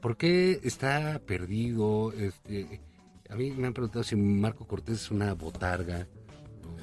[0.00, 2.12] ¿Por qué está perdido?
[2.12, 2.80] Este,
[3.28, 6.06] a mí me han preguntado si Marco Cortés es una botarga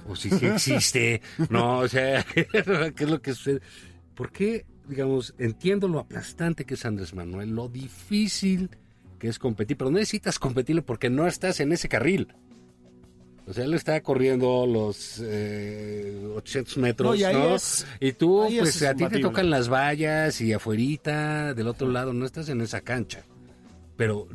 [0.07, 1.21] o, o si sí existe.
[1.49, 2.47] no, o sea, ¿qué
[3.03, 3.59] es lo que sucede?
[4.15, 8.69] ¿Por qué, digamos, entiendo lo aplastante que es Andrés Manuel, lo difícil
[9.19, 12.33] que es competir, pero no necesitas competirle porque no estás en ese carril.
[13.45, 17.55] O sea, él está corriendo los eh, 800 metros, No, y ahí ¿no?
[17.55, 21.89] es- y tú, pues es a ti te tocan las vallas y afuerita, del otro
[21.89, 23.23] lado, no estás en esa cancha.
[23.97, 24.27] Pero,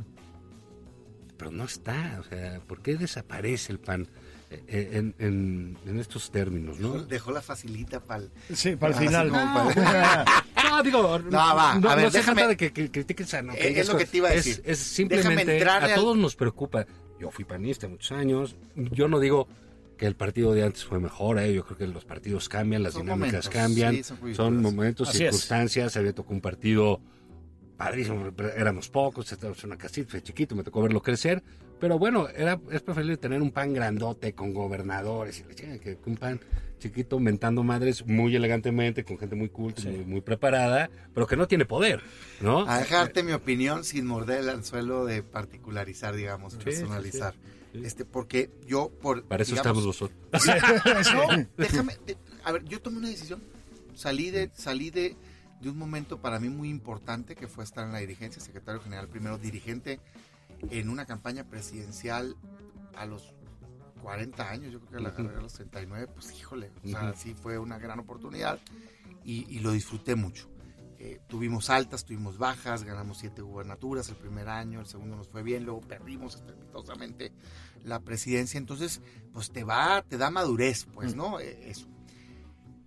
[1.36, 4.06] pero no está, o sea, ¿por qué desaparece el pan
[4.50, 7.02] en, en- en estos términos, no?
[7.02, 8.30] Dejó la facilita para el...
[8.54, 9.30] Sí, para el final.
[9.30, 10.24] para-
[10.70, 13.32] No, digo, no, va, a no, ver, no se déjame- trata de que, que critiques
[13.34, 14.62] a no, que Es- es lo que te iba a Es- decir.
[14.66, 16.86] Es, simplemente, Déjame entrarle a al- todos nos preocupa.
[17.20, 19.48] Yo fui panista muchos años, yo no digo
[19.96, 21.52] que el partido de antes fue mejor, ¿eh?
[21.52, 25.08] yo creo que los partidos cambian, las Son dinámicas momentos, cambian, sí, son son, momentos,
[25.08, 25.22] Así es.
[25.24, 27.00] circunstancias, había tocado un partido
[27.76, 31.42] padrísimo, éramos pocos, estábamos en una casita, fue chiquito, me tocó verlo crecer,
[31.80, 35.98] pero bueno, era, es preferible tener un pan grandote con gobernadores y la chingada que
[36.06, 36.40] un pan
[36.78, 41.46] chiquito mentando madres muy elegantemente, con gente muy culta, muy, muy preparada, pero que no
[41.48, 42.00] tiene poder,
[42.40, 42.68] ¿no?
[42.68, 47.34] A dejarte mi opinión sin morder el anzuelo de particularizar, digamos, sí, personalizar.
[47.72, 47.80] sí.
[47.84, 50.18] Este, porque yo por Para eso digamos, estamos nosotros.
[51.14, 53.42] No, déjame, de- a ver, yo tomé una decisión.
[53.94, 55.16] Salí de, salí de,
[55.60, 59.08] de un momento para mí muy importante que fue estar en la dirigencia, secretario general
[59.08, 59.98] primero, dirigente
[60.70, 62.36] en una campaña presidencial
[62.94, 63.34] a los
[64.02, 67.34] 40 años, yo creo que la agarré a los 39, pues híjole, o sea, sí
[67.34, 68.58] fue una gran oportunidad
[69.24, 70.48] y, y lo disfruté mucho.
[71.00, 75.44] Eh, tuvimos altas, tuvimos bajas, ganamos siete gubernaturas el primer año, el segundo nos fue
[75.44, 77.32] bien, luego perdimos estrepitosamente
[77.84, 79.00] la presidencia, entonces
[79.32, 81.38] pues te va, te da madurez, pues, ¿no?
[81.38, 81.86] Eh, eso.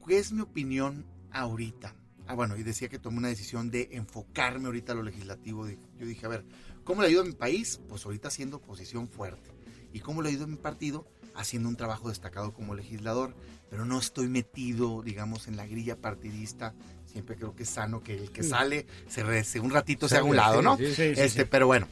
[0.06, 1.96] ¿Qué es mi opinión ahorita?
[2.28, 5.70] Ah, bueno, y decía que tomé una decisión de enfocarme ahorita a lo legislativo.
[5.70, 6.46] Yo dije, a ver,
[6.92, 7.80] ¿cómo le ayudo a mi país?
[7.88, 9.50] Pues ahorita haciendo oposición fuerte.
[9.94, 11.08] ¿Y cómo le ayudo a mi partido?
[11.36, 13.34] Haciendo un trabajo destacado como legislador,
[13.70, 16.74] pero no estoy metido, digamos, en la grilla partidista.
[17.06, 20.26] Siempre creo que es sano que el que sale se rece un ratito se haga
[20.26, 20.76] un lado, ¿no?
[20.76, 21.88] Sí, Sí, sí, este, pero bueno,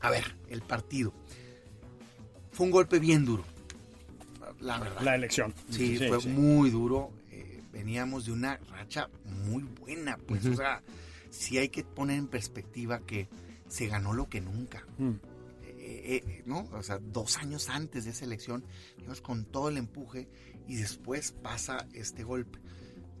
[0.00, 1.14] a ver, el partido.
[2.52, 3.44] Fue un golpe bien duro,
[4.60, 5.00] la verdad.
[5.00, 5.54] La elección.
[5.70, 7.12] Sí, fue muy duro.
[7.30, 9.08] eh, veníamos de una racha
[9.46, 10.82] muy buena, pues, o sea,
[11.30, 13.26] sí hay que poner en perspectiva que
[13.68, 14.84] se ganó lo que nunca.
[14.98, 15.12] Mm.
[15.80, 16.68] Eh, eh, ¿no?
[16.72, 18.64] O sea, dos años antes de esa elección,
[18.98, 20.28] íbamos con todo el empuje
[20.66, 22.58] y después pasa este golpe.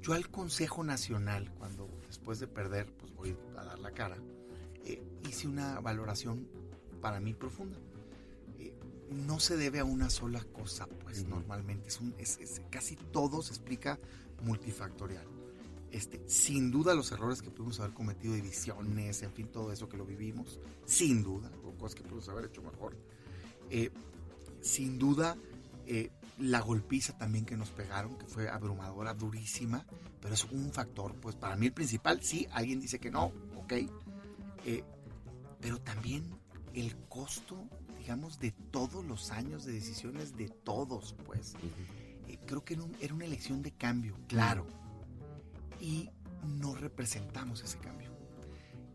[0.02, 4.16] Yo al Consejo Nacional, cuando después de perder, pues voy a dar la cara,
[4.84, 6.46] eh, hice una valoración
[7.00, 7.78] para mí profunda.
[8.58, 8.74] Eh,
[9.10, 13.42] no se debe a una sola cosa, pues normalmente es, un, es, es- casi todo
[13.42, 13.98] se explica
[14.42, 15.26] multifactorial.
[15.90, 19.96] Este, sin duda los errores que pudimos haber cometido, divisiones, en fin, todo eso que
[19.96, 22.96] lo vivimos, sin duda, o cosas que pudimos haber hecho mejor.
[23.70, 23.90] Eh,
[24.60, 25.36] sin duda,
[25.86, 29.86] eh, la golpiza también que nos pegaron, que fue abrumadora, durísima,
[30.20, 33.72] pero es un factor, pues para mí el principal, sí, alguien dice que no, ok,
[34.66, 34.84] eh,
[35.60, 36.24] pero también
[36.74, 37.66] el costo,
[37.98, 41.54] digamos, de todos los años de decisiones de todos, pues.
[42.46, 44.66] Creo que era, un- era una elección de cambio, claro.
[45.80, 46.10] Y
[46.42, 48.10] no representamos ese cambio.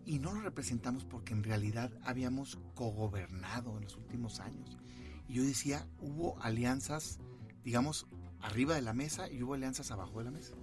[0.05, 4.77] Y no lo representamos porque en realidad habíamos cogobernado en los últimos años.
[5.27, 7.19] Y yo decía, hubo alianzas,
[7.63, 8.07] digamos,
[8.41, 10.55] arriba de la mesa y hubo alianzas abajo de la mesa.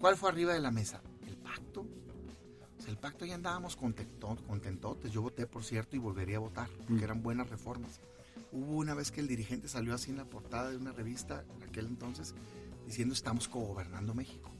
[0.00, 1.00] ¿Cuál fue arriba de la mesa?
[1.26, 1.82] El pacto.
[1.82, 5.12] O sea, el pacto ya andábamos contento- contentotes.
[5.12, 8.00] Yo voté, por cierto, y volvería a votar, porque eran buenas reformas.
[8.50, 11.62] Hubo una vez que el dirigente salió así en la portada de una revista, en
[11.62, 12.34] aquel entonces,
[12.84, 14.50] diciendo estamos cogobernando México.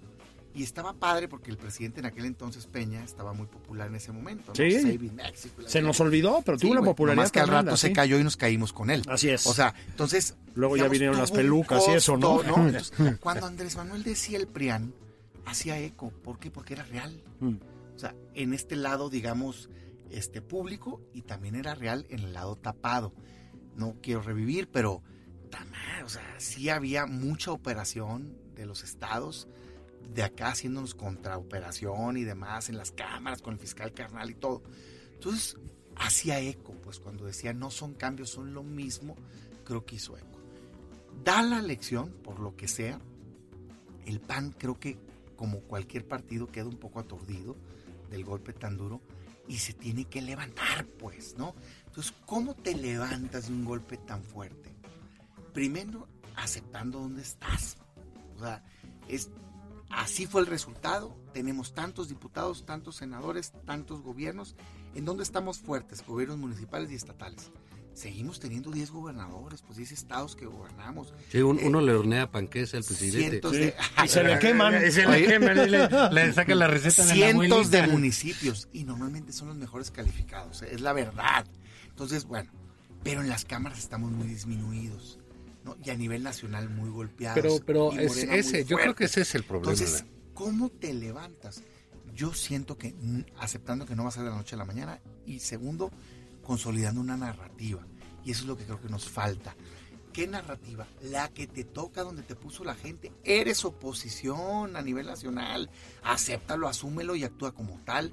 [0.55, 4.13] Y estaba padre porque el presidente en aquel entonces, Peña, estaba muy popular en ese
[4.13, 4.49] momento.
[4.49, 4.55] ¿no?
[4.55, 4.71] Sí.
[4.71, 7.89] Saving Mexico Se nos olvidó, pero Sí, tuvo una popularidad nomás que al rato se
[7.89, 7.93] sí.
[7.95, 9.03] cayó y nos caímos con él.
[9.09, 9.47] Así es.
[9.47, 10.37] O sea, entonces...
[10.55, 12.37] Luego ya vinieron las pelucas y eso, ¿no?
[12.37, 14.93] costo, Entonces, cuando Andrés Manuel decía el PRIAN,
[15.47, 16.11] hacía eco.
[16.11, 16.51] ¿Por qué?
[16.51, 17.23] Porque era real.
[17.41, 17.55] Mm.
[17.95, 19.71] O sea, en este lado, digamos,
[20.11, 23.15] este público y también era real en el lado tapado.
[23.77, 25.03] No quiero revivir, pero
[25.51, 29.49] tamar, o sea, sí había mucha operación de los estados
[30.15, 34.63] de acá haciéndonos contraoperación y demás en las cámaras con el fiscal carnal y todo.
[35.15, 35.57] Entonces,
[35.97, 39.17] hacía eco, pues cuando decía no son cambios, son lo mismo,
[39.65, 40.39] creo que hizo eco.
[41.25, 43.01] Da la elección, por lo que sea,
[44.07, 44.99] el PAN creo que
[45.37, 47.57] como cualquier partido queda un poco aturdido
[48.11, 49.01] del golpe tan duro
[49.49, 51.55] y se tiene que levantar, pues, ¿no?
[51.87, 54.71] Entonces, ¿cómo te levantas de un golpe tan fuerte?
[55.53, 57.77] Primero, aceptando dónde estás.
[58.37, 58.65] O sea,
[59.09, 59.31] es,
[59.93, 61.17] así fue el resultado.
[61.33, 64.57] Tenemos tantos diputados, tantos senadores, tantos gobiernos.
[64.95, 66.05] ¿En dónde estamos fuertes?
[66.07, 67.51] Gobiernos municipales y estatales.
[67.95, 71.13] Seguimos teniendo 10 gobernadores, pues 10 estados que gobernamos.
[71.31, 73.29] Sí, un- Eh, uno le hornea panqués al presidente.
[73.29, 73.59] Cientos Sí.
[73.59, 73.75] de...
[74.05, 74.87] Y se le queman.
[74.87, 77.87] Y se le queman, y le, le sacan la receta de la cientos de abuelita.
[77.89, 80.69] municipios y normalmente son los mejores calificados, ¿eh?
[80.73, 81.45] es la verdad.
[81.91, 82.51] Entonces, bueno,
[83.03, 85.19] pero en las cámaras estamos muy disminuidos
[85.65, 85.77] ¿no?
[85.85, 87.41] y a nivel nacional muy golpeados.
[87.41, 89.73] Pero, pero es- ese, yo creo que ese es el problema.
[89.73, 90.05] Entonces,
[90.35, 91.63] ¿cómo te levantas?
[92.15, 94.65] Yo siento que mm, aceptando que no va a ser de la noche a la
[94.65, 95.91] mañana y segundo,
[96.43, 97.87] consolidando una narrativa.
[98.25, 99.57] Y eso es lo que creo que nos falta.
[100.13, 100.87] ¿Qué narrativa?
[101.01, 103.11] La que te toca donde te puso la gente.
[103.25, 105.71] Eres oposición a nivel nacional.
[106.03, 108.13] Acéptalo, asúmelo y actúa como tal.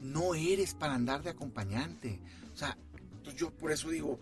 [0.00, 2.20] No eres para andar de acompañante.
[2.52, 2.76] O sea,
[3.16, 4.20] entonces yo por eso digo,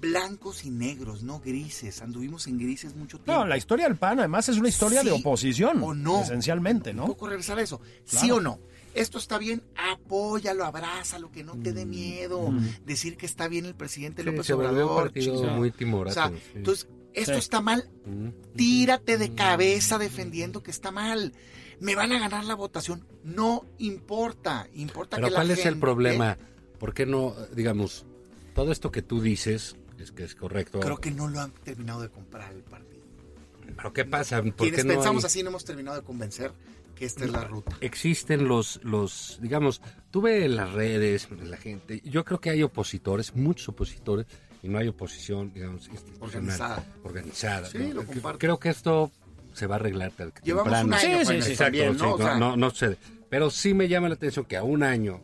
[0.00, 2.00] blancos y negros, no grises.
[2.02, 3.32] Anduvimos en grises mucho tiempo.
[3.32, 5.82] No, la historia del PAN además es una historia de oposición.
[5.82, 6.22] o no.
[6.22, 7.06] Esencialmente, Un ¿no?
[7.06, 7.78] poco regresar a eso.
[7.78, 8.24] Claro.
[8.26, 8.58] ¿Sí o no?
[8.94, 11.74] Esto está bien, apóyalo, abrázalo, que no te Mm.
[11.74, 12.52] dé miedo.
[12.84, 15.04] Decir que está bien el presidente Sí, López se un Obrador.
[15.04, 15.56] partido chingado.
[15.56, 16.14] muy O timorato.
[16.14, 16.34] sea, sí.
[16.54, 17.38] entonces, esto Sí.
[17.38, 18.28] está mal, Mm.
[18.56, 21.32] tírate de cabeza defendiendo que está mal.
[21.80, 23.06] Me van a ganar la votación.
[23.22, 26.38] No importa, importa Pero que la ¿cuál es el problema?
[26.80, 28.04] ¿Por qué no, digamos,
[28.54, 32.02] todo esto que tú dices, es que es correcto, Creo que no lo han terminado
[32.02, 33.02] de comprar el partido.
[33.76, 34.42] pero qué pasa?
[34.42, 36.52] ¿Por Quienes qué no pensamos hay- así no hemos terminado de convencer
[36.94, 37.76] que esta es la ruta.
[37.80, 39.80] existen los, los, digamos,
[40.10, 44.26] tuve en las redes, la gente, yo creo que hay opositores, muchos opositores,
[44.62, 45.88] y no hay oposición, digamos,
[46.18, 46.84] Organizada.
[47.04, 47.68] organizada.
[47.68, 47.94] Sí, ¿no?
[47.94, 48.38] lo comparto.
[48.40, 49.12] Creo que esto
[49.54, 50.86] se va a arreglar Llevamos temprano.
[50.88, 52.14] un año Sí, sí, sí, Exacto, sí, ¿no?
[52.14, 52.96] O no, sea, no, no sucede.
[53.30, 55.20] Pero sí me llama la atención que a un año,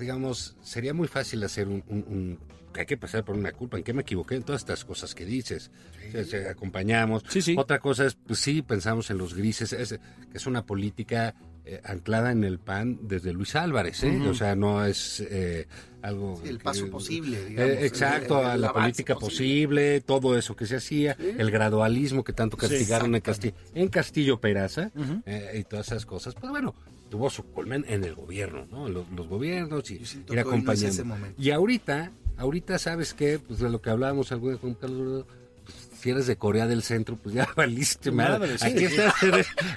[0.00, 3.76] digamos, sería muy fácil hacer un, un- un- que hay que pasar por una culpa.
[3.78, 4.34] ¿En qué me equivoqué?
[4.36, 5.70] En todas estas cosas que dices.
[6.18, 7.22] O sea, acompañamos.
[7.28, 7.54] Sí, sí.
[7.58, 9.90] Otra cosa es, pues sí, pensamos en los grises, es,
[10.30, 14.20] que es una política eh, anclada en el PAN desde Luis Álvarez, ¿eh?
[14.28, 15.66] O sea, no es eh,
[16.02, 16.38] algo...
[16.42, 20.36] Sí, el paso posible, Eh, digamos, exacto, el- el- a el la política posible, todo
[20.36, 24.90] eso que se hacía, el gradualismo que tanto castigaron en, Castillo, en Castillo Peraza
[25.24, 26.34] eh, y todas esas cosas.
[26.34, 26.74] Pues bueno,
[27.08, 28.88] tuvo su colmen en el gobierno, ¿no?
[28.90, 31.16] Los, los gobiernos y ir acompañando.
[31.38, 33.38] y ahorita, ahorita, ¿sabes qué?
[33.38, 35.26] Pues de lo que hablábamos alguna con Carlos
[36.04, 38.38] si eres de Corea del Centro, pues ya valiste madre.
[38.38, 38.66] Madre, sí.
[38.66, 39.14] Aquí, estás,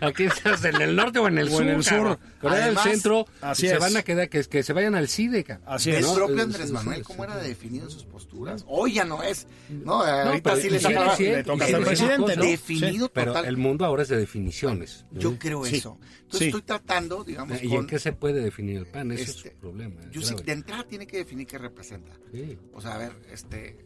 [0.01, 1.61] aquí estás en el norte o en el O sur.
[1.63, 1.93] en el sur.
[1.97, 2.19] cabrón.
[2.41, 3.79] Corea Además, del Centro, así se es.
[3.79, 5.45] van a quedar, que, que se vayan al CIDE.
[5.65, 6.07] Así El es.
[6.07, 8.65] propio eh, Andrés Manuel, ¿cómo era definido en sus posturas?
[8.67, 9.47] Hoy ya no es.
[9.69, 12.43] No, ahorita pero sí le toca al presidente, ¿no?
[12.43, 13.45] Definido Pero total.
[13.45, 15.05] el mundo ahora es de definiciones.
[15.11, 15.19] ¿no?
[15.21, 15.77] Yo creo Sí.
[15.77, 15.97] eso.
[16.23, 16.45] Entonces Sí.
[16.47, 17.77] estoy tratando, digamos, ¿Y con...
[17.77, 19.13] en qué se puede definir el PAN?
[19.13, 20.01] Ese Este, es su problema.
[20.11, 22.11] Yo sí, de entrada tiene que definir qué representa.
[22.33, 22.57] Sí.
[22.73, 23.77] O sea, a ver, este,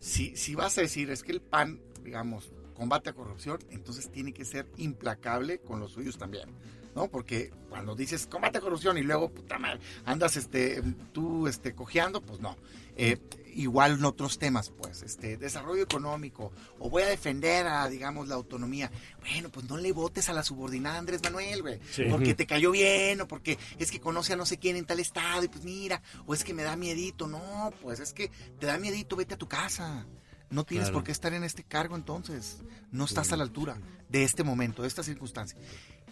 [0.00, 4.32] si, si vas a decir es que el PAN, digamos, combate a corrupción, entonces tiene
[4.32, 6.48] que ser implacable con los suyos también.
[6.94, 7.08] ¿No?
[7.08, 10.82] Porque cuando dices combate corrupción y luego, puta madre, andas este,
[11.12, 12.56] tú este, cojeando, pues no.
[12.96, 13.18] Eh,
[13.54, 18.34] igual en otros temas, pues, este, desarrollo económico, o voy a defender a, digamos, la
[18.34, 18.90] autonomía.
[19.20, 21.80] Bueno, pues no le votes a la subordinada Andrés Manuel, güey,
[22.10, 25.00] porque te cayó bien, o porque es que conoce a no sé quién en tal
[25.00, 27.26] estado, y pues mira, o es que me da miedito.
[27.26, 30.06] No, pues es que te da miedito, vete a tu casa.
[30.50, 32.62] No tienes por qué estar en este cargo entonces.
[32.90, 33.78] No estás a la altura
[34.08, 35.56] de este momento, de esta circunstancia.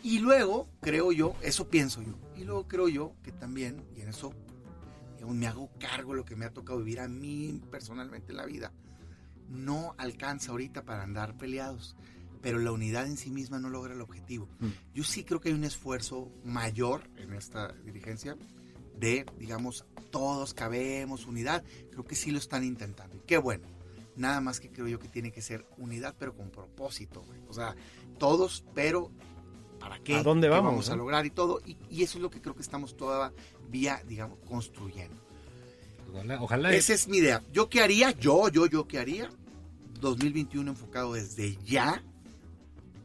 [0.03, 4.09] Y luego, creo yo, eso pienso yo, y luego creo yo que también, y en
[4.09, 4.33] eso
[5.27, 8.47] me hago cargo de lo que me ha tocado vivir a mí personalmente en la
[8.47, 8.73] vida,
[9.49, 11.97] no alcanza ahorita para andar peleados,
[12.41, 14.49] pero la unidad en sí misma no logra el objetivo.
[14.61, 14.69] Mm.
[14.95, 18.37] Yo sí creo que hay un esfuerzo mayor en esta dirigencia
[18.99, 21.65] de, digamos, todos cabemos, unidad.
[21.91, 23.17] Creo que sí lo están intentando.
[23.17, 23.67] Y qué bueno.
[24.17, 27.25] Nada más que creo yo que tiene que ser unidad, pero con propósito.
[27.49, 27.77] O sea,
[28.19, 29.13] todos, pero
[29.79, 30.17] ¿Para qué?
[30.17, 30.91] ¿A dónde vamos?
[30.91, 31.61] a lograr y todo.
[31.65, 35.17] Y, eso es lo que creo que estamos todavía, digamos, construyendo.
[36.41, 36.73] Ojalá.
[36.75, 37.43] Esa es mi idea.
[37.53, 38.11] ¿Yo qué haría?
[38.13, 39.31] Yo, yo, yo qué haría.
[40.01, 42.03] 2021 enfocado desde ya.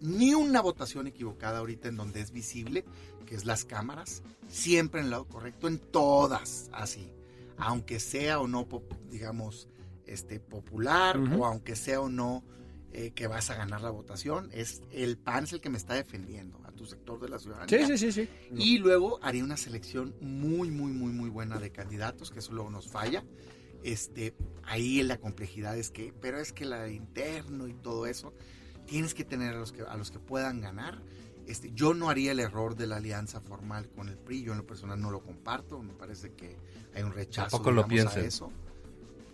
[0.01, 2.85] Ni una votación equivocada ahorita en donde es visible,
[3.25, 4.23] que es las cámaras.
[4.49, 7.09] Siempre en el lado correcto, en todas, así.
[7.57, 8.67] Aunque sea o no,
[9.09, 9.67] digamos,
[10.05, 12.43] este, popular, o aunque sea o no
[12.91, 14.49] eh, que vas a ganar la votación.
[14.53, 17.87] Es el PAN es el que me está defendiendo tu sector de la ciudadanía.
[17.87, 18.29] Sí, sí, sí, sí.
[18.57, 22.69] Y luego haría una selección muy, muy, muy, muy buena de candidatos, que eso luego
[22.69, 23.23] nos falla.
[23.83, 28.33] Este, ahí la complejidad es que, pero es que la interno y todo eso,
[28.85, 31.01] tienes que tener a los que, a los que puedan ganar.
[31.47, 34.59] Este, yo no haría el error de la alianza formal con el PRI, yo en
[34.59, 36.57] lo personal no lo comparto, me parece que
[36.93, 38.51] hay un rechazo lo a eso.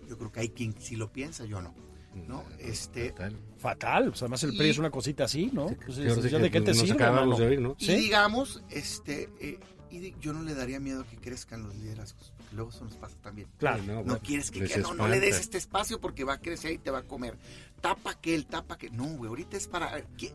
[0.08, 1.89] Yo creo que hay quien sí lo piensa, yo no.
[2.28, 2.44] ¿No?
[2.60, 3.14] Este,
[3.58, 4.10] Fatal.
[4.10, 5.68] Pues además el PRI es una cosita así, ¿no?
[5.86, 7.58] Pues, ¿De qué te sirve?
[7.58, 7.76] ¿no?
[7.80, 9.60] Y digamos, este, eh,
[9.92, 12.34] y yo no le daría miedo que crezcan los liderazgos.
[12.54, 13.48] Luego eso nos pasa también.
[13.58, 13.84] Claro.
[14.04, 16.92] no, quieres que, no, no, le des este espacio porque va a crecer y te
[16.92, 17.38] va a comer.
[17.82, 20.02] Tapa aquel, tapa que No, güey, ahorita es para.
[20.18, 20.34] Que,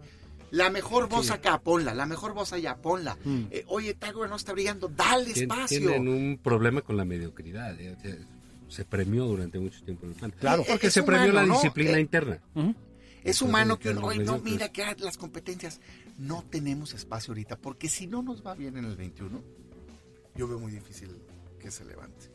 [0.50, 1.94] la mejor voz acá, ponla.
[1.94, 3.18] La mejor voz allá, ponla.
[3.24, 3.46] Mm.
[3.50, 5.78] Eh, oye, tal no está brillando, dale espacio.
[5.78, 7.78] Tienen un problema con la mediocridad.
[7.80, 7.96] Eh,
[8.68, 10.30] se premió durante mucho tiempo en el PAN.
[10.38, 12.40] Claro, porque se premió la disciplina eh, interna.
[13.22, 15.80] Es humano que uno, no, mira que las competencias.
[16.18, 19.42] No tenemos espacio ahorita, porque si no nos va bien en el 21,
[20.36, 21.08] yo veo muy difícil
[21.58, 22.30] que se levante.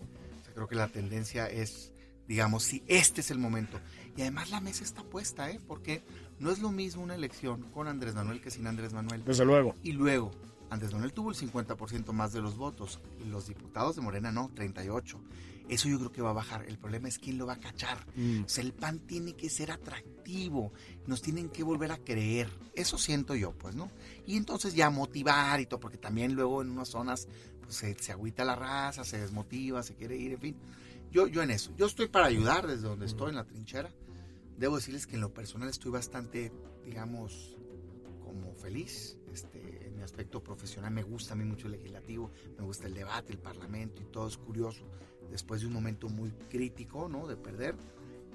[0.53, 1.93] creo que la tendencia es,
[2.27, 3.79] digamos, si este es el momento.
[4.17, 5.61] Y además la mesa está puesta, ¿eh?
[5.65, 6.01] Porque
[6.39, 9.23] no es lo mismo una elección con Andrés Manuel que sin Andrés Manuel.
[9.23, 9.75] Desde luego.
[9.83, 10.31] Y luego,
[10.69, 12.99] Andrés Manuel tuvo el 50% más de los votos.
[13.25, 15.21] Los diputados de Morena no, 38.
[15.69, 16.65] Eso yo creo que va a bajar.
[16.67, 18.03] El problema es quién lo va a cachar.
[18.15, 18.43] Mm.
[18.45, 20.73] O sea, el pan tiene que ser atractivo.
[21.05, 22.49] Nos tienen que volver a creer.
[22.73, 23.91] Eso siento yo, pues, ¿no?
[24.25, 27.27] Y entonces ya motivar y todo, porque también luego en unas zonas
[27.61, 30.55] pues, se, se agüita la raza, se desmotiva, se quiere ir, en fin.
[31.11, 31.71] Yo, yo en eso.
[31.77, 33.09] Yo estoy para ayudar desde donde mm.
[33.09, 33.91] estoy, en la trinchera.
[34.57, 36.51] Debo decirles que en lo personal estoy bastante,
[36.83, 37.55] digamos,
[38.23, 39.17] como feliz.
[39.31, 42.95] Este, en mi aspecto profesional me gusta a mí mucho el legislativo, me gusta el
[42.95, 44.83] debate, el parlamento y todo es curioso
[45.31, 47.27] después de un momento muy crítico, ¿no?
[47.27, 47.75] De perder,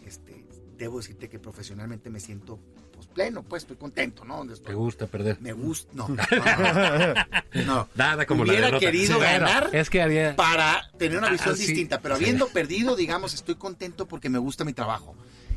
[0.04, 0.44] este,
[0.76, 2.58] debo decirte que profesionalmente me siento
[2.92, 4.46] pues pleno, pues estoy contento, ¿no?
[4.46, 5.40] ¿Te gusta perder?
[5.40, 6.08] Me gusta, no.
[7.66, 10.36] No, Nada como Hubiera querido ganar es que había...
[10.36, 14.64] para tener una ah, visión distinta, pero habiendo perdido, digamos, estoy contento porque me gusta
[14.64, 15.14] mi trabajo.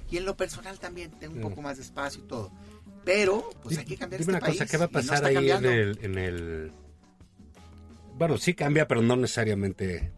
[0.09, 2.51] Y en lo personal también tengo un poco más de espacio y todo.
[3.03, 5.65] Pero, pues hay que cambiar Dime este una cosa, ¿qué va a pasar ahí en
[5.65, 6.71] el, en el...
[8.15, 10.11] Bueno, sí cambia, pero no necesariamente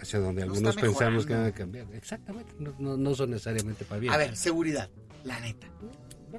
[0.00, 1.86] hacia donde algunos pensamos que van a cambiar.
[1.94, 4.12] Exactamente, no, no, son necesariamente para bien.
[4.12, 4.90] A ver, seguridad,
[5.24, 5.68] la neta.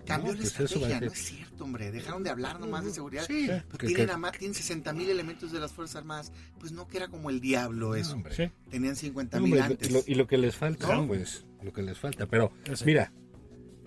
[0.06, 1.92] Cambió la pues estrategia, no es cierto, hombre.
[1.92, 3.26] Dejaron de hablar nomás de seguridad.
[3.26, 6.32] Sí, porque tienen, tienen 60 mil elementos de las Fuerzas Armadas.
[6.60, 8.14] Pues no que era como el diablo eso.
[8.14, 8.52] hombre.
[8.70, 10.08] Tenían 50 mil antes.
[10.08, 12.28] y lo que les falta, pues, lo que les falta.
[12.28, 12.52] Pero,
[12.86, 13.12] mira,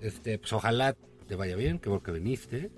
[0.00, 0.96] este, pues ojalá
[1.28, 2.70] te vaya bien, que porque viniste.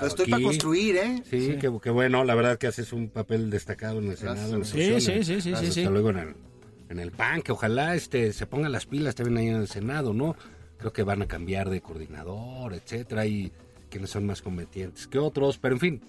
[0.00, 1.22] Lo estoy para construir, ¿eh?
[1.28, 4.64] Sí, Que, bueno, la verdad que haces un papel destacado en el Senado.
[4.64, 6.34] sí, sí, sí, sí, sí, luego en el,
[6.88, 10.12] en el PAN, que ojalá este, se pongan las pilas también ahí en el Senado,
[10.12, 10.36] ¿no?
[10.78, 13.52] Creo que van a cambiar de coordinador, etcétera, y
[13.88, 16.00] quienes son más competentes que otros, pero en fin,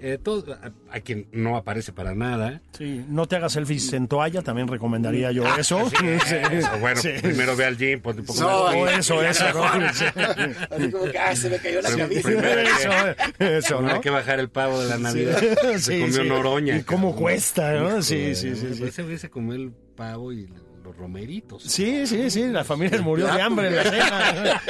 [0.00, 0.56] eh, todo,
[0.90, 2.60] a, quien no aparece para nada.
[2.76, 5.90] Sí, no te hagas selfies en toalla, también recomendaría yo ah, eso.
[6.80, 9.44] Bueno, primero ve al gym, ponte un poco no, eso, eso.
[9.64, 12.30] Así como que, ah, se me cayó la camisa.
[12.30, 12.90] eso,
[13.38, 13.94] eso, ¿no?
[13.94, 15.40] Hay que bajar el pavo de la Navidad.
[15.78, 16.76] se comió Noroña.
[16.76, 18.02] ¿Y cómo cuesta, no?
[18.02, 18.82] Sí, sí, sí.
[18.84, 20.48] Ese güey se comió el pavo y
[20.86, 21.62] los romeritos.
[21.62, 24.62] Sí, sí, sí, la familia murió de hambre en la cena.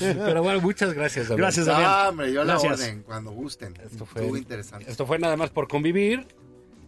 [0.00, 1.28] Pero bueno, muchas gracias.
[1.28, 1.90] Gracias, Damián.
[1.92, 2.80] Ah, hombre, yo la Gracias.
[2.80, 3.74] orden, cuando gusten.
[3.84, 4.90] Esto fue, Estuvo interesante.
[4.90, 6.26] Esto fue nada más por convivir.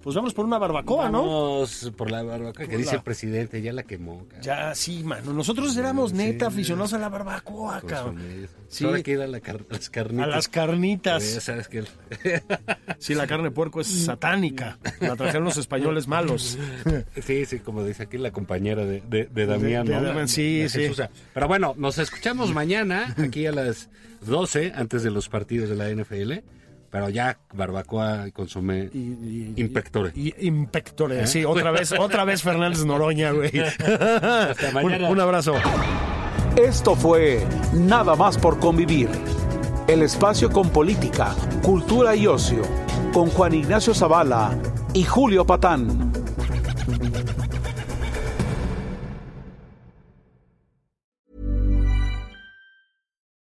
[0.05, 1.21] Pues vamos por una barbacoa, ¿no?
[1.23, 4.19] Vamos por la barbacoa que dice el presidente, ya la quemó.
[4.29, 4.43] cabrón.
[4.43, 5.33] Ya, sí, mano.
[5.33, 8.21] Nosotros éramos neta aficionados a la barbacoa, cabrón.
[8.69, 8.85] Sí.
[8.85, 10.25] Ahora que ir a la car- las carnitas.
[10.27, 11.25] A las Eh, Ya carnitas.
[11.25, 11.89] sabes que el-
[12.99, 14.79] Sí, la carne de puerco es satánica.
[15.01, 16.59] La trajeron los españoles malos.
[17.23, 19.93] Sí, sí, como dice aquí la compañera de, de, de Damián, De-.
[19.95, 20.81] Damián, sí, sí.
[20.81, 21.09] Jesusa.
[21.33, 23.89] Pero bueno, nos escuchamos mañana aquí a las
[24.27, 26.43] 12 antes de los partidos de la NFL.
[26.95, 30.13] Pero ya barbacoa y consomé Y, y- impectore.
[30.15, 31.27] y- impectore, ¿Eh?
[31.27, 33.51] sí, otra vez, otra vez Fernández Noroña, güey.
[34.73, 35.09] mañana.
[35.09, 35.55] Un, un abrazo.
[36.55, 39.09] Esto fue Nada más por convivir.
[39.89, 41.35] El espacio con política,
[41.65, 42.63] cultura y ocio,
[43.13, 44.57] con Juan Ignacio Zavala
[44.93, 46.13] y Julio Patán.